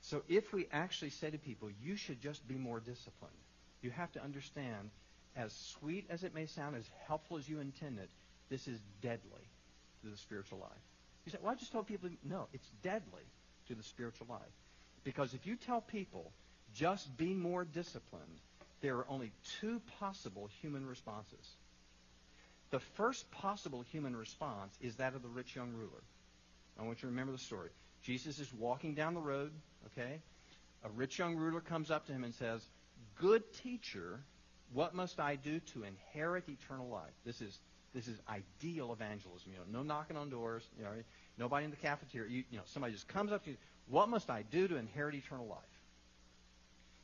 [0.00, 3.34] So if we actually say to people, you should just be more disciplined,
[3.82, 4.90] you have to understand,
[5.36, 8.08] as sweet as it may sound, as helpful as you intend it,
[8.48, 9.46] this is deadly
[10.02, 10.70] to the spiritual life.
[11.26, 13.22] You say, well, I just told people, no, it's deadly
[13.68, 14.40] to the spiritual life.
[15.04, 16.32] Because if you tell people,
[16.74, 18.40] just be more disciplined,
[18.80, 21.56] there are only two possible human responses.
[22.70, 26.02] The first possible human response is that of the rich young ruler.
[26.78, 27.70] I want you to remember the story.
[28.02, 29.52] Jesus is walking down the road,
[29.86, 30.20] okay?
[30.84, 32.64] A rich young ruler comes up to him and says,
[33.16, 34.20] Good teacher,
[34.72, 37.14] what must I do to inherit eternal life?
[37.24, 37.58] This is
[37.94, 39.50] this is ideal evangelism.
[39.52, 40.62] You know, no knocking on doors.
[40.76, 40.90] You know,
[41.38, 42.30] nobody in the cafeteria.
[42.30, 43.56] You, you know, somebody just comes up to you.
[43.88, 45.58] What must I do to inherit eternal life?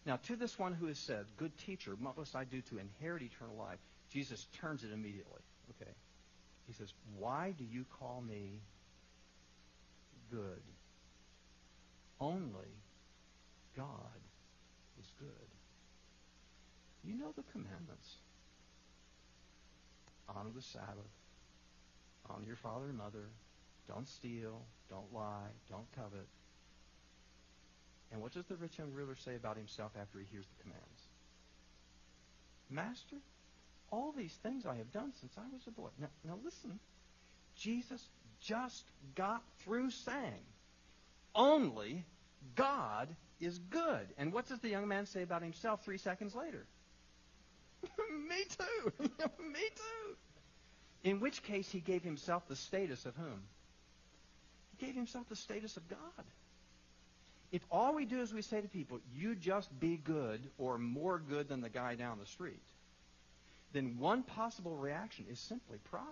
[0.07, 3.23] Now, to this one who has said, Good teacher, what must I do to inherit
[3.23, 3.79] eternal life?
[4.11, 5.41] Jesus turns it immediately.
[5.71, 5.91] Okay.
[6.67, 8.61] He says, Why do you call me
[10.31, 10.63] good?
[12.21, 12.71] Only
[13.77, 14.21] God
[15.01, 15.29] is good.
[17.05, 18.17] You know the commandments.
[20.29, 21.13] Honor the Sabbath.
[22.31, 23.29] Honor your father and mother.
[23.87, 24.63] Don't steal.
[24.89, 25.51] Don't lie.
[25.69, 26.27] Don't covet.
[28.11, 31.09] And what does the rich young ruler say about himself after he hears the commands?
[32.71, 33.17] Master,
[33.95, 35.89] all these things I have done since I was a boy.
[35.99, 36.79] Now, now listen.
[37.57, 38.05] Jesus
[38.41, 38.85] just
[39.15, 40.45] got through saying,
[41.35, 42.05] only
[42.57, 43.09] God
[43.41, 44.07] is good.
[44.19, 46.67] And what does the young man say about himself three seconds later?
[48.29, 48.93] Me too.
[48.99, 50.17] Me too.
[51.05, 53.43] In which case, he gave himself the status of whom?
[54.77, 56.25] He gave himself the status of God.
[57.53, 61.21] If all we do is we say to people, you just be good or more
[61.21, 62.63] good than the guy down the street,
[63.75, 66.03] then one possible reaction is simply pride.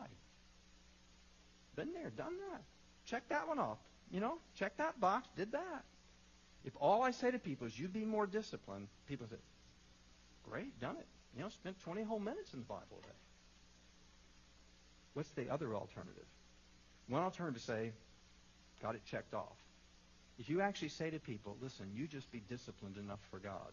[1.74, 2.62] Been there, done that.
[3.06, 3.78] Check that one off.
[4.10, 5.84] You know, check that box, did that.
[6.64, 9.36] If all I say to people is you be more disciplined, people say,
[10.48, 11.06] great, done it.
[11.34, 13.14] You know, spent 20 whole minutes in the Bible today.
[15.14, 16.26] What's the other alternative?
[17.08, 17.92] One alternative to say,
[18.82, 19.56] got it checked off.
[20.38, 23.72] If you actually say to people, listen, you just be disciplined enough for God,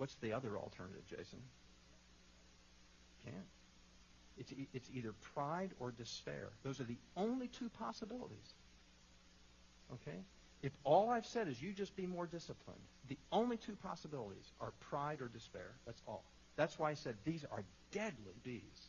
[0.00, 1.40] What's the other alternative, Jason?
[3.24, 3.36] Can't.
[4.38, 6.48] It's, e- it's either pride or despair.
[6.62, 8.54] Those are the only two possibilities.
[9.92, 10.18] Okay?
[10.62, 14.72] If all I've said is you just be more disciplined, the only two possibilities are
[14.80, 15.72] pride or despair.
[15.86, 16.22] That's all.
[16.56, 18.88] That's why I said these are deadly bees.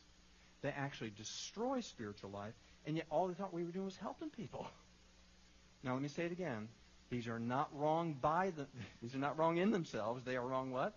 [0.62, 2.54] They actually destroy spiritual life,
[2.86, 4.66] and yet all they thought we were doing was helping people.
[5.84, 6.68] Now let me say it again.
[7.10, 8.68] These are not wrong by the
[9.02, 10.22] these are not wrong in themselves.
[10.24, 10.94] They are wrong what?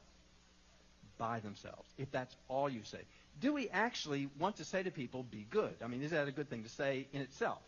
[1.17, 1.89] By themselves.
[1.97, 2.99] If that's all you say.
[3.39, 5.75] Do we actually want to say to people, be good?
[5.83, 7.61] I mean, is that a good thing to say in itself?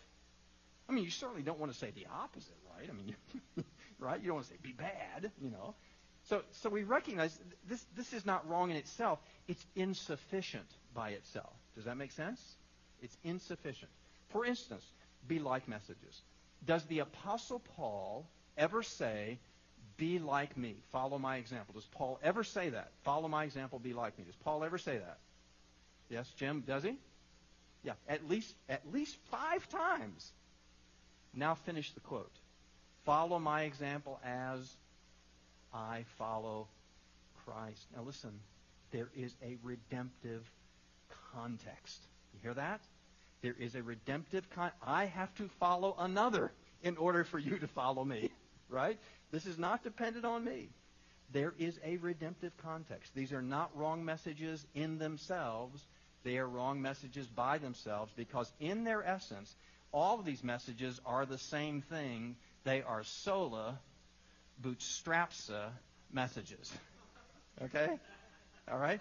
[0.89, 2.89] I mean, you certainly don't want to say the opposite, right?
[2.89, 3.15] I mean,
[3.99, 4.19] right?
[4.19, 5.75] You don't want to say be bad, you know.
[6.29, 7.37] So, so we recognize
[7.67, 9.19] this, this is not wrong in itself.
[9.47, 11.53] It's insufficient by itself.
[11.75, 12.41] Does that make sense?
[13.01, 13.91] It's insufficient.
[14.29, 14.83] For instance,
[15.27, 16.21] be like messages.
[16.65, 19.39] Does the Apostle Paul ever say,
[19.95, 21.73] be like me, follow my example?
[21.73, 22.91] Does Paul ever say that?
[23.03, 24.25] Follow my example, be like me.
[24.25, 25.19] Does Paul ever say that?
[26.09, 26.97] Yes, Jim, does he?
[27.83, 30.31] Yeah, at least at least five times.
[31.33, 32.35] Now finish the quote.
[33.05, 34.75] Follow my example as
[35.73, 36.67] I follow
[37.45, 37.85] Christ.
[37.95, 38.39] Now listen,
[38.91, 40.49] there is a redemptive
[41.33, 42.01] context.
[42.33, 42.81] You hear that?
[43.41, 46.51] There is a redemptive con I have to follow another
[46.81, 48.31] in order for you to follow me,
[48.69, 48.97] right?
[49.31, 50.69] This is not dependent on me.
[51.31, 53.13] There is a redemptive context.
[53.13, 55.85] These are not wrong messages in themselves.
[56.27, 59.55] They are wrong messages by themselves because in their essence,
[59.93, 62.35] all of these messages are the same thing.
[62.65, 63.79] They are sola
[64.61, 65.69] bootstrapsa
[66.11, 66.69] messages.
[67.63, 67.97] Okay?
[68.69, 68.99] All right?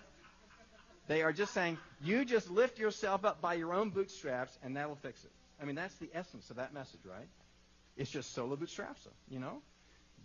[1.08, 4.94] They are just saying, you just lift yourself up by your own bootstraps and that'll
[4.94, 5.32] fix it.
[5.60, 7.26] I mean, that's the essence of that message, right?
[7.96, 9.62] It's just sola bootstrapsa, you know?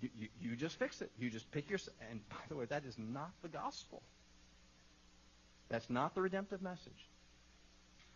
[0.01, 1.09] You, you, you just fix it.
[1.17, 1.79] You just pick your...
[2.11, 4.03] And by the way, that is not the gospel.
[5.71, 7.07] That's not the redemptive message.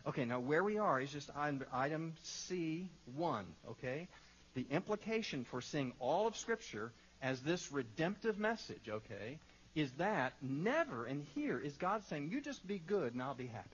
[0.05, 4.07] Okay, now where we are is just item C1, okay?
[4.53, 6.91] The implication for seeing all of Scripture
[7.21, 9.39] as this redemptive message, okay,
[9.73, 13.47] is that never and here is God saying, you just be good and I'll be
[13.47, 13.69] happy.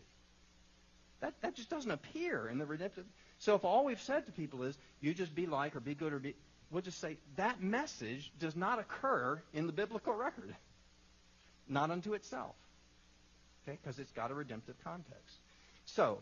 [1.19, 3.05] That, that just doesn't appear in the redemptive.
[3.39, 6.13] So if all we've said to people is, you just be like or be good
[6.13, 6.35] or be,
[6.69, 10.55] we'll just say, that message does not occur in the biblical record.
[11.67, 12.55] Not unto itself.
[13.63, 15.37] Okay, because it's got a redemptive context.
[15.85, 16.19] So,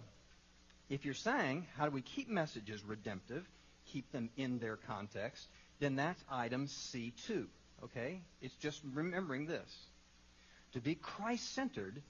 [0.89, 3.47] if you're saying, how do we keep messages redemptive,
[3.85, 5.47] keep them in their context,
[5.79, 7.45] then that's item C2.
[7.83, 8.21] Okay?
[8.41, 9.77] It's just remembering this.
[10.73, 12.01] To be Christ centered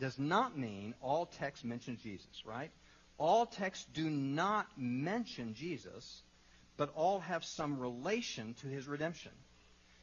[0.00, 2.70] does not mean all texts mention Jesus, right?
[3.18, 6.22] All texts do not mention Jesus,
[6.76, 9.32] but all have some relation to his redemption.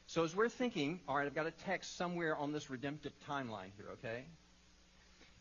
[0.08, 3.70] So as we're thinking, all right, I've got a text somewhere on this redemptive timeline
[3.76, 4.24] here, okay?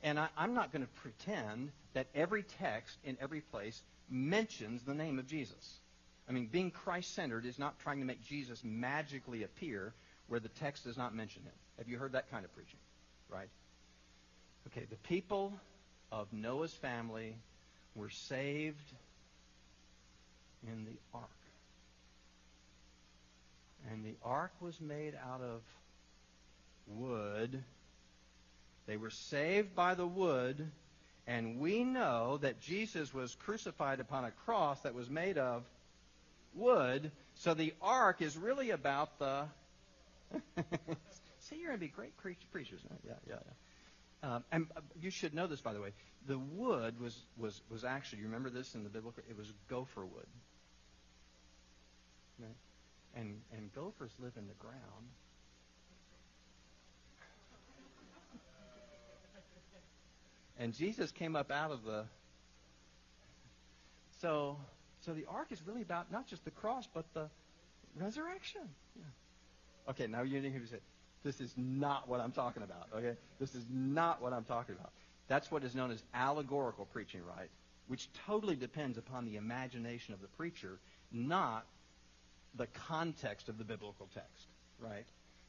[0.04, 4.94] And I, am not going to pretend that every text in every place mentions the
[4.94, 5.80] name of Jesus.
[6.28, 9.94] I mean, being Christ centered is not trying to make Jesus magically appear
[10.28, 11.54] where the text does not mention him.
[11.78, 12.80] Have you heard that kind of preaching?
[13.30, 13.50] Right?
[14.68, 15.54] Okay, the people
[16.12, 17.36] of Noah's family
[17.94, 18.94] were saved
[20.68, 21.30] in the ark.
[23.92, 25.62] And the ark was made out of
[26.88, 27.64] wood.
[28.88, 30.72] They were saved by the wood,
[31.28, 35.64] and we know that Jesus was crucified upon a cross that was made of
[36.54, 37.12] wood.
[37.36, 39.46] So the ark is really about the.
[41.40, 42.16] See, you're going to be great
[42.52, 42.82] preachers.
[43.06, 44.36] Yeah, yeah, yeah.
[44.36, 45.92] Um, and uh, you should know this, by the way.
[46.28, 49.24] The wood was, was, was actually, you remember this in the biblical?
[49.30, 50.26] It was gopher wood.
[52.40, 52.56] Right?
[53.16, 54.76] And, and gophers live in the ground.
[60.58, 62.06] And Jesus came up out of the.
[64.22, 64.58] So
[65.06, 67.30] so the ark is really about not just the cross, but the
[67.96, 68.62] resurrection.
[68.96, 69.04] Yeah.
[69.92, 70.80] Okay, now you need to say,
[71.24, 72.88] this is not what I'm talking about.
[72.96, 73.16] Okay?
[73.40, 74.92] This is not what I'm talking about.
[75.28, 77.50] That's what is known as allegorical preaching, right?
[77.88, 80.80] Which totally depends upon the imagination of the preacher,
[81.12, 81.66] not
[82.58, 84.48] the context of the biblical text,
[84.80, 85.06] right?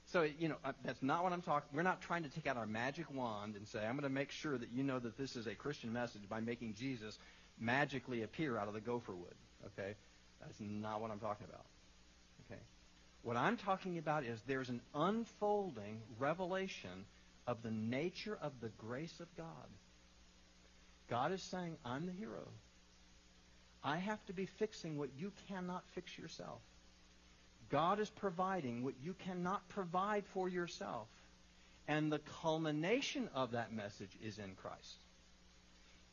[0.07, 1.69] So, you know, uh, that's not what I'm talking.
[1.75, 4.31] We're not trying to take out our magic wand and say, I'm going to make
[4.31, 7.19] sure that you know that this is a Christian message by making Jesus
[7.59, 9.35] magically appear out of the gopher wood.
[9.67, 9.95] Okay?
[10.41, 11.65] That's not what I'm talking about.
[12.47, 12.61] Okay?
[13.23, 17.05] What I'm talking about is there's an unfolding revelation
[17.49, 19.47] of the nature of the grace of God.
[21.09, 22.47] God is saying, I'm the hero.
[23.83, 26.61] I have to be fixing what you cannot fix yourself.
[27.71, 31.09] God is providing what you cannot provide for yourself.
[31.89, 34.97] And the culmination of that message is in Christ.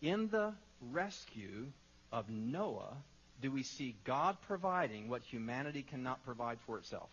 [0.01, 0.53] In the
[0.91, 1.67] rescue
[2.11, 2.95] of Noah,
[3.41, 7.09] do we see God providing what humanity cannot provide for itself?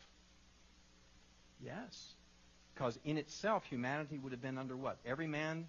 [1.65, 2.15] Yes.
[2.75, 4.99] Because in itself, humanity would have been under what?
[5.05, 5.67] Every man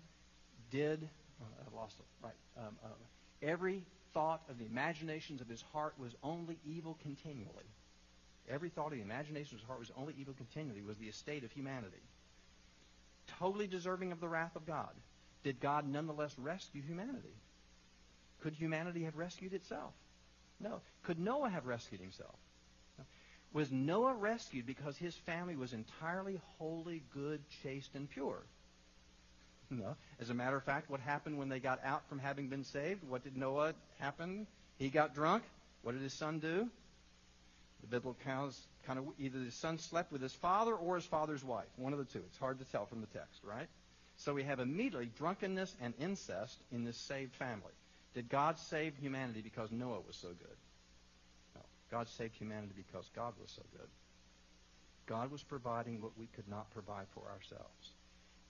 [0.70, 1.08] did.
[1.42, 2.06] Oh, I lost it.
[2.24, 2.34] Right.
[2.58, 2.88] Um, uh,
[3.42, 7.66] every thought of the imaginations of his heart was only evil continually.
[8.52, 11.44] Every thought of the imaginations of his heart was only evil continually, was the estate
[11.44, 12.02] of humanity.
[13.40, 14.90] Totally deserving of the wrath of God.
[15.44, 17.36] Did God nonetheless rescue humanity?
[18.42, 19.94] Could humanity have rescued itself?
[20.60, 20.82] No.
[21.04, 22.36] Could Noah have rescued himself?
[22.98, 23.06] No.
[23.54, 28.44] Was Noah rescued because his family was entirely holy, good, chaste, and pure?
[29.70, 29.96] No.
[30.20, 33.04] As a matter of fact, what happened when they got out from having been saved?
[33.08, 34.46] What did Noah happen?
[34.78, 35.44] He got drunk.
[35.82, 36.70] What did his son do?
[37.82, 41.44] The biblical accounts kind of either his son slept with his father or his father's
[41.44, 41.68] wife.
[41.76, 42.24] One of the two.
[42.28, 43.68] It's hard to tell from the text, right?
[44.18, 47.74] So we have immediately drunkenness and incest in this saved family.
[48.14, 50.58] Did God save humanity because Noah was so good?
[51.56, 51.62] No.
[51.90, 53.88] God saved humanity because God was so good.
[55.08, 57.90] God was providing what we could not provide for ourselves.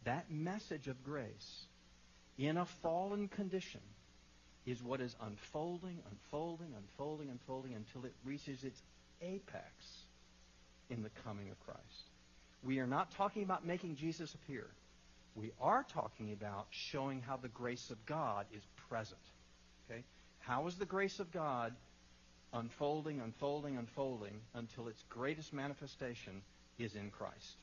[0.04, 1.66] That message of grace
[2.38, 3.82] in a fallen condition
[4.66, 8.82] is what is unfolding, unfolding, unfolding, unfolding until it reaches its
[9.22, 9.66] apex
[10.90, 12.10] in the coming of Christ.
[12.64, 14.68] We are not talking about making Jesus appear.
[15.36, 19.22] We are talking about showing how the grace of God is present.
[19.90, 20.04] Okay?
[20.40, 21.74] How is the grace of God
[22.54, 26.42] unfolding, unfolding, unfolding until its greatest manifestation
[26.78, 27.56] is in Christ?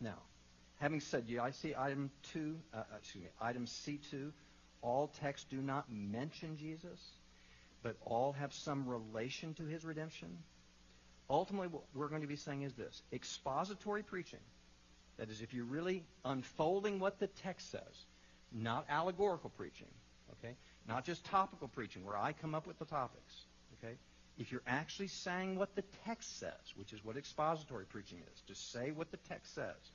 [0.00, 0.18] Now,
[0.80, 4.32] having said you, I see item two, uh, uh excuse me, item C2.
[4.82, 7.00] All texts do not mention Jesus,
[7.82, 10.36] but all have some relation to his redemption.
[11.30, 14.40] Ultimately, what we're going to be saying is this expository preaching.
[15.16, 18.04] That is, if you're really unfolding what the text says,
[18.52, 19.88] not allegorical preaching,
[20.32, 20.54] okay?
[20.86, 23.44] Not just topical preaching where I come up with the topics.
[23.78, 23.94] Okay?
[24.38, 28.54] If you're actually saying what the text says, which is what expository preaching is, to
[28.54, 29.92] say what the text says,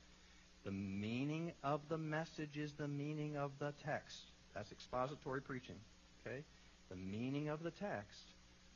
[0.64, 4.32] the meaning of the message is the meaning of the text.
[4.54, 5.76] That's expository preaching.
[6.26, 6.44] Okay?
[6.90, 8.22] The meaning of the text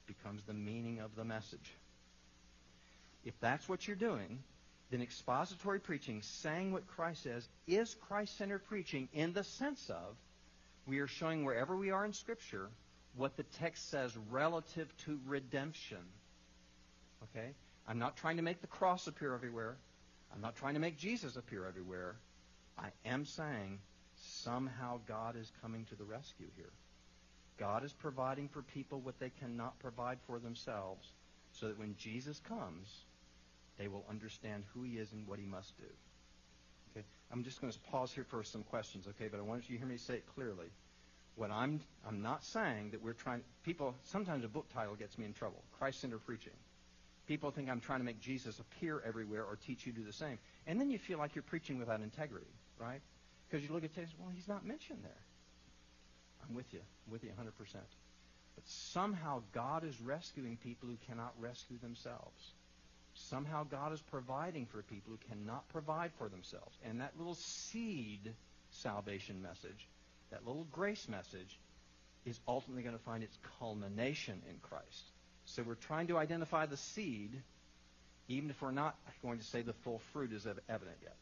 [0.06, 1.74] becomes the meaning of the message.
[3.26, 4.40] If that's what you're doing,
[4.92, 10.16] then expository preaching, saying what Christ says, is Christ centered preaching in the sense of
[10.86, 12.70] we are showing wherever we are in Scripture
[13.16, 16.00] what the text says relative to redemption.
[17.24, 17.52] Okay?
[17.88, 19.78] I'm not trying to make the cross appear everywhere.
[20.34, 22.16] I'm not trying to make Jesus appear everywhere.
[22.78, 23.80] I am saying
[24.16, 26.72] somehow God is coming to the rescue here.
[27.58, 31.08] God is providing for people what they cannot provide for themselves
[31.52, 32.88] so that when Jesus comes,
[33.78, 35.84] they will understand who he is and what he must do.
[36.92, 37.06] Okay?
[37.32, 39.28] I'm just going to pause here for some questions, okay?
[39.30, 40.68] But I want you to hear me say it clearly.
[41.36, 45.26] What I'm I'm not saying that we're trying people sometimes a book title gets me
[45.26, 45.64] in trouble.
[45.80, 46.54] Christ-centered preaching.
[47.26, 50.14] People think I'm trying to make Jesus appear everywhere or teach you to do the
[50.14, 50.38] same.
[50.68, 53.02] And then you feel like you're preaching without integrity, right?
[53.50, 55.12] Because you look at text, well, he's not mentioned there.
[56.48, 56.82] I'm with you.
[57.08, 57.46] I'm with you 100%.
[58.56, 62.52] But somehow God is rescuing people who cannot rescue themselves.
[63.16, 66.76] Somehow God is providing for people who cannot provide for themselves.
[66.84, 68.34] And that little seed
[68.72, 69.88] salvation message,
[70.32, 71.60] that little grace message,
[72.26, 75.12] is ultimately going to find its culmination in Christ.
[75.46, 77.42] So we're trying to identify the seed,
[78.28, 81.16] even if we're not going to say the full fruit is evident yet.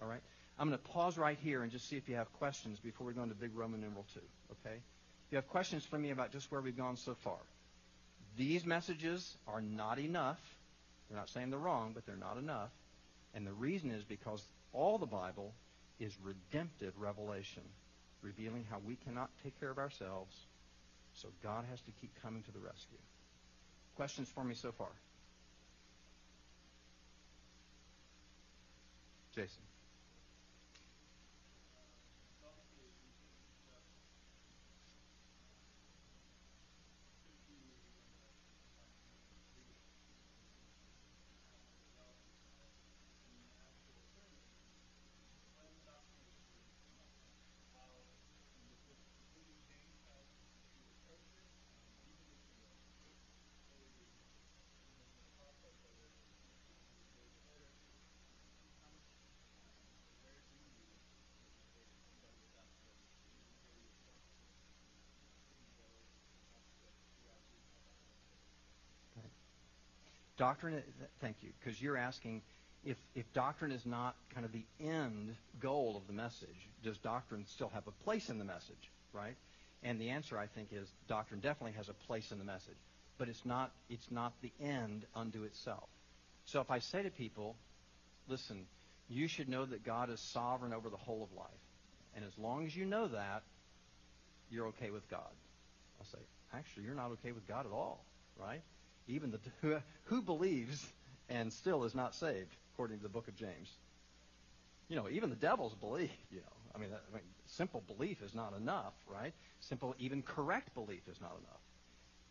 [0.00, 0.20] All right?
[0.58, 3.14] I'm going to pause right here and just see if you have questions before we
[3.14, 4.20] go into big Roman numeral 2.
[4.52, 4.76] Okay?
[4.76, 7.38] If you have questions for me about just where we've gone so far,
[8.36, 10.38] these messages are not enough
[11.10, 12.70] they're not saying they're wrong, but they're not enough.
[13.34, 14.42] And the reason is because
[14.72, 15.52] all the Bible
[15.98, 17.64] is redemptive revelation,
[18.22, 20.36] revealing how we cannot take care of ourselves.
[21.14, 22.98] So God has to keep coming to the rescue.
[23.96, 24.88] Questions for me so far?
[29.34, 29.62] Jason.
[70.40, 70.82] Doctrine,
[71.20, 72.40] thank you, because you're asking
[72.82, 77.44] if, if doctrine is not kind of the end goal of the message, does doctrine
[77.46, 79.36] still have a place in the message, right?
[79.82, 82.78] And the answer, I think, is doctrine definitely has a place in the message,
[83.18, 85.88] but it's not, it's not the end unto itself.
[86.46, 87.54] So if I say to people,
[88.26, 88.64] listen,
[89.10, 91.50] you should know that God is sovereign over the whole of life.
[92.16, 93.42] And as long as you know that,
[94.50, 95.30] you're okay with God.
[96.00, 96.24] I'll say,
[96.54, 98.02] actually, you're not okay with God at all,
[98.38, 98.62] right?
[99.08, 100.86] Even the who, who believes
[101.28, 103.70] and still is not saved, according to the book of James.
[104.88, 106.10] You know, even the devils believe.
[106.30, 109.32] You know, I mean, I mean, simple belief is not enough, right?
[109.60, 111.60] Simple, even correct belief is not enough.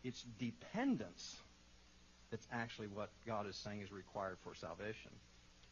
[0.04, 1.38] It's dependence
[2.32, 5.12] that's actually what God is saying is required for salvation.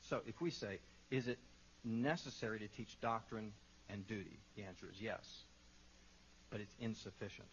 [0.01, 0.79] So if we say,
[1.11, 1.37] is it
[1.83, 3.51] necessary to teach doctrine
[3.89, 4.39] and duty?
[4.55, 5.43] The answer is yes.
[6.49, 7.47] But it's insufficient.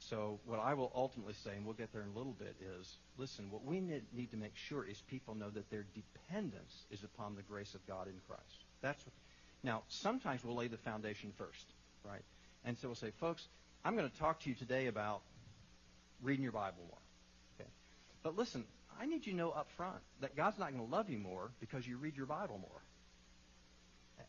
[0.00, 2.96] So what I will ultimately say, and we'll get there in a little bit, is
[3.18, 7.36] listen, what we need to make sure is people know that their dependence is upon
[7.36, 8.64] the grace of God in Christ.
[8.80, 9.12] That's what,
[9.62, 11.66] now, sometimes we'll lay the foundation first,
[12.02, 12.22] right?
[12.64, 13.46] And so we'll say, folks,
[13.84, 15.20] I'm going to talk to you today about
[16.22, 16.98] reading your Bible more.
[17.58, 17.68] Okay?
[18.22, 18.64] But listen,
[18.98, 21.50] I need you to know up front that God's not going to love you more
[21.60, 22.82] because you read your Bible more.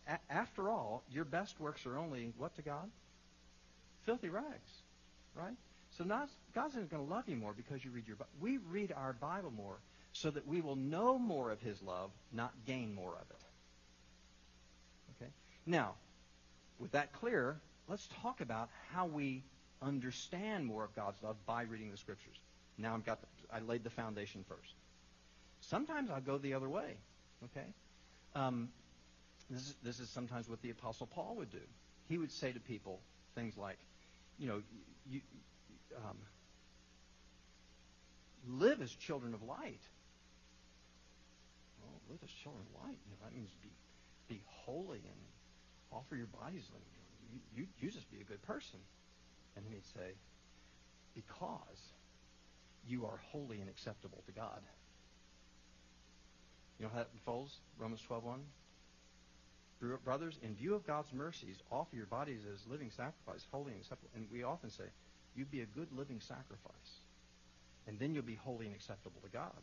[0.08, 2.90] A- after all, your best works are only what to God?
[4.06, 4.81] Filthy rags,
[5.36, 5.56] right?
[5.98, 8.32] So not, God's not going to love you more because you read your Bible.
[8.40, 9.78] We read our Bible more
[10.14, 13.42] so that we will know more of His love, not gain more of it.
[15.18, 15.32] Okay?
[15.66, 15.96] Now,
[16.80, 19.44] with that clear, let's talk about how we
[19.82, 22.38] understand more of God's love by reading the Scriptures.
[22.78, 24.74] Now I've got the, I laid the foundation first.
[25.62, 26.96] Sometimes I'll go the other way.
[27.44, 27.68] Okay,
[28.36, 28.70] um,
[29.50, 31.62] this is this is sometimes what the Apostle Paul would do.
[32.08, 33.00] He would say to people
[33.36, 33.78] things like,
[34.42, 34.62] you know,
[35.08, 35.22] you,
[35.96, 36.18] um,
[38.48, 39.84] live as children of light.
[41.80, 42.98] Well, live as children of light.
[43.06, 43.70] You know, that means be
[44.28, 45.22] be holy and
[45.92, 46.64] offer your bodies.
[47.32, 48.80] You, you, you just be a good person.
[49.56, 50.16] And then he'd say,
[51.14, 51.94] because
[52.88, 54.62] you are holy and acceptable to God.
[56.80, 57.60] You know how that unfolds?
[57.78, 58.40] Romans 12.1?
[60.04, 64.12] Brothers, in view of God's mercies, offer your bodies as living sacrifice, holy and acceptable.
[64.16, 64.86] And we often say,
[65.36, 67.02] "You'd be a good living sacrifice.
[67.88, 69.62] And then you'll be holy and acceptable to God.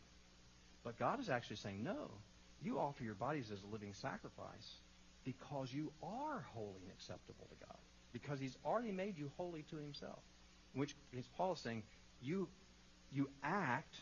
[0.85, 2.11] But God is actually saying, no,
[2.63, 4.77] you offer your bodies as a living sacrifice
[5.25, 7.77] because you are holy and acceptable to God.
[8.13, 10.19] Because he's already made you holy to himself.
[10.75, 11.83] Which is Paul is saying,
[12.21, 12.49] you
[13.11, 13.95] you act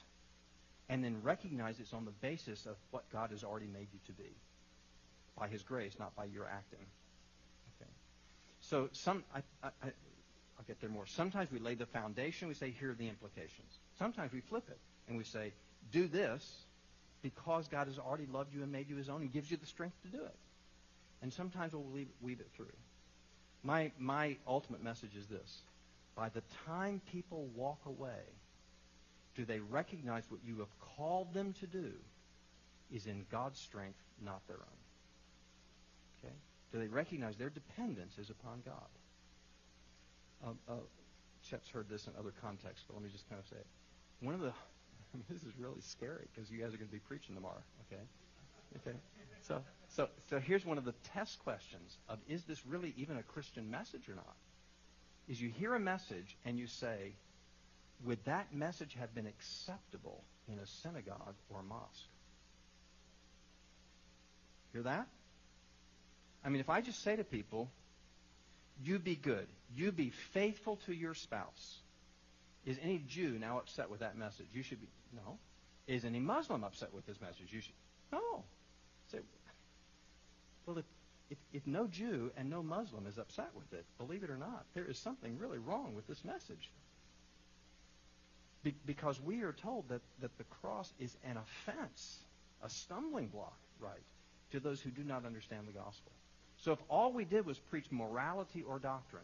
[0.89, 4.13] and then recognize it's on the basis of what God has already made you to
[4.13, 4.35] be.
[5.39, 6.87] By his grace, not by your acting.
[7.81, 7.91] Okay.
[8.61, 9.69] So some I, I,
[10.59, 11.07] I'll get there more.
[11.07, 13.79] Sometimes we lay the foundation, we say, here are the implications.
[13.99, 14.79] Sometimes we flip it
[15.09, 15.53] and we say,
[15.93, 16.65] do this
[17.23, 19.67] because God has already loved you and made you his own and gives you the
[19.67, 20.35] strength to do it.
[21.23, 22.73] And sometimes we'll weave, weave it through.
[23.63, 25.63] My, my ultimate message is this.
[26.15, 28.23] By the time people walk away,
[29.35, 31.93] do they recognize what you have called them to do
[32.91, 34.86] is in God's strength, not their own?
[36.19, 36.35] Okay?
[36.73, 38.75] Do they recognize their dependence is upon God?
[40.47, 40.73] Um, uh,
[41.49, 43.67] Chet's heard this in other contexts, but let me just kind of say it.
[44.21, 44.53] One of the
[45.31, 47.63] this is really scary because you guys are going to be preaching tomorrow.
[47.91, 48.03] Okay,
[48.77, 48.97] okay.
[49.43, 53.23] So, so, so here's one of the test questions of is this really even a
[53.23, 54.37] Christian message or not?
[55.29, 57.15] Is you hear a message and you say,
[58.05, 62.11] would that message have been acceptable in a synagogue or mosque?
[64.73, 65.07] Hear that?
[66.45, 67.71] I mean, if I just say to people,
[68.83, 71.79] you be good, you be faithful to your spouse,
[72.65, 74.47] is any Jew now upset with that message?
[74.53, 75.39] You should be, no.
[75.87, 77.47] Is any Muslim upset with this message?
[77.51, 77.75] You should,
[78.13, 78.45] no.
[79.13, 79.19] Say,
[80.67, 80.85] well, if,
[81.31, 84.65] if, if no Jew and no Muslim is upset with it, believe it or not,
[84.75, 86.71] there is something really wrong with this message.
[88.65, 92.19] Be, because we are told that, that the cross is an offense,
[92.65, 94.03] a stumbling block, right,
[94.51, 96.11] to those who do not understand the gospel.
[96.67, 99.23] So if all we did was preach morality or doctrine,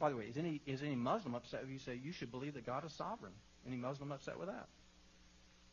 [0.00, 2.54] by the way, is any, is any Muslim upset if you say you should believe
[2.54, 3.32] that God is sovereign?
[3.64, 4.66] Any Muslim upset with that?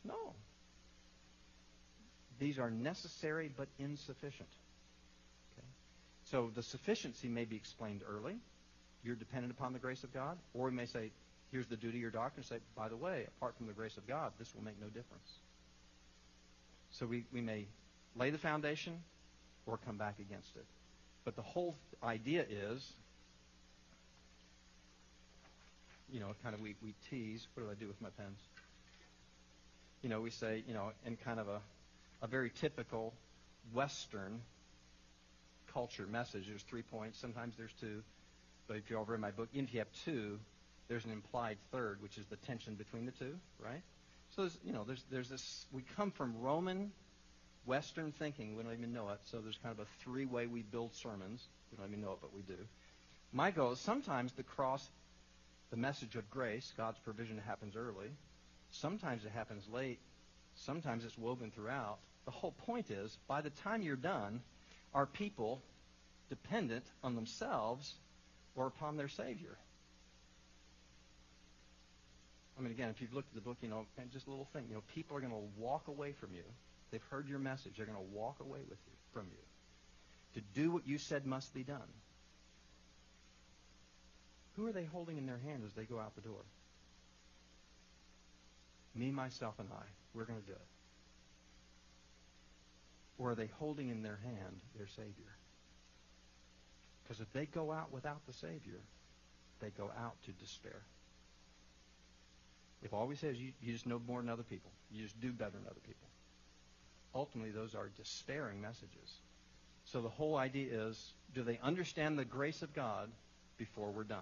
[0.04, 0.34] No.
[2.38, 4.48] These are necessary but insufficient.
[5.56, 5.66] Okay?
[6.30, 8.36] So the sufficiency may be explained early.
[9.02, 10.38] You're dependent upon the grace of God.
[10.54, 11.10] Or we may say,
[11.50, 12.44] here's the duty your doctrine.
[12.44, 15.32] Say, by the way, apart from the grace of God, this will make no difference.
[16.92, 17.66] So we, we may
[18.14, 19.00] lay the foundation
[19.68, 20.64] or come back against it.
[21.24, 22.92] But the whole idea is,
[26.10, 27.46] you know, kind of we, we tease.
[27.54, 28.38] What do I do with my pens?
[30.02, 31.60] you know, we say, you know, in kind of a,
[32.22, 33.12] a very typical
[33.72, 34.40] Western
[35.72, 37.18] culture message, there's three points.
[37.18, 38.02] Sometimes there's two.
[38.66, 40.38] But if you all read my book, even if you have two,
[40.88, 43.82] there's an implied third, which is the tension between the two, right?
[44.36, 45.66] So there's, you know, there's there's this.
[45.72, 46.92] We come from Roman,
[47.68, 48.56] Western thinking.
[48.56, 49.20] We don't even know it.
[49.26, 51.46] So there's kind of a three-way we build sermons.
[51.70, 52.56] We don't even know it, but we do.
[53.32, 54.88] My goal is sometimes the cross
[55.70, 56.72] the message of grace.
[56.76, 58.08] God's provision happens early.
[58.70, 59.98] Sometimes it happens late.
[60.54, 61.98] Sometimes it's woven throughout.
[62.24, 64.40] The whole point is, by the time you're done,
[64.94, 65.62] are people
[66.28, 67.94] dependent on themselves
[68.56, 69.56] or upon their Savior?
[72.58, 74.64] I mean, again, if you've looked at the book, you know, just a little thing,
[74.68, 76.42] you know, people are going to walk away from you.
[76.90, 77.74] They've heard your message.
[77.76, 79.38] They're going to walk away with you from you
[80.34, 81.88] to do what you said must be done.
[84.56, 86.44] Who are they holding in their hand as they go out the door?
[88.94, 89.84] Me, myself, and I.
[90.14, 90.58] We're going to do it.
[93.18, 95.36] Or are they holding in their hand their Savior?
[97.02, 98.80] Because if they go out without the Savior,
[99.60, 100.82] they go out to despair.
[102.82, 105.20] If all we say is you, you just know more than other people, you just
[105.20, 106.08] do better than other people,
[107.14, 109.20] ultimately those are despairing messages.
[109.84, 113.10] So the whole idea is do they understand the grace of God
[113.56, 114.18] before we're done?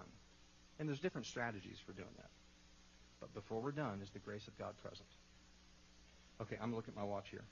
[0.79, 2.29] And there's different strategies for doing that.
[3.19, 5.07] But before we're done, is the grace of God present?
[6.41, 7.43] Okay, I'm going to look at my watch here.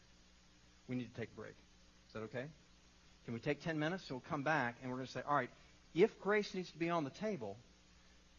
[0.88, 1.56] We need to take a break.
[2.08, 2.46] Is that okay?
[3.26, 4.04] Can we take 10 minutes?
[4.08, 5.50] So we'll come back and we're going to say, all right,
[5.96, 7.58] if grace needs to be on the table,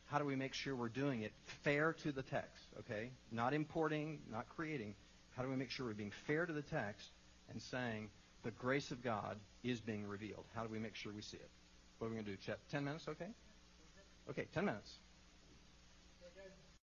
[0.06, 1.32] how do we make sure we're doing it
[1.64, 2.64] fair to the text?
[2.80, 3.10] Okay?
[3.32, 4.94] Not importing, not creating.
[5.36, 7.10] How do we make sure we're being fair to the text
[7.50, 8.08] and saying
[8.42, 10.46] the grace of God is being revealed?
[10.54, 11.50] How do we make sure we see it?
[11.98, 12.52] What are we going to do?
[12.70, 13.28] 10 minutes, okay?
[14.30, 14.92] Okay, 10 minutes.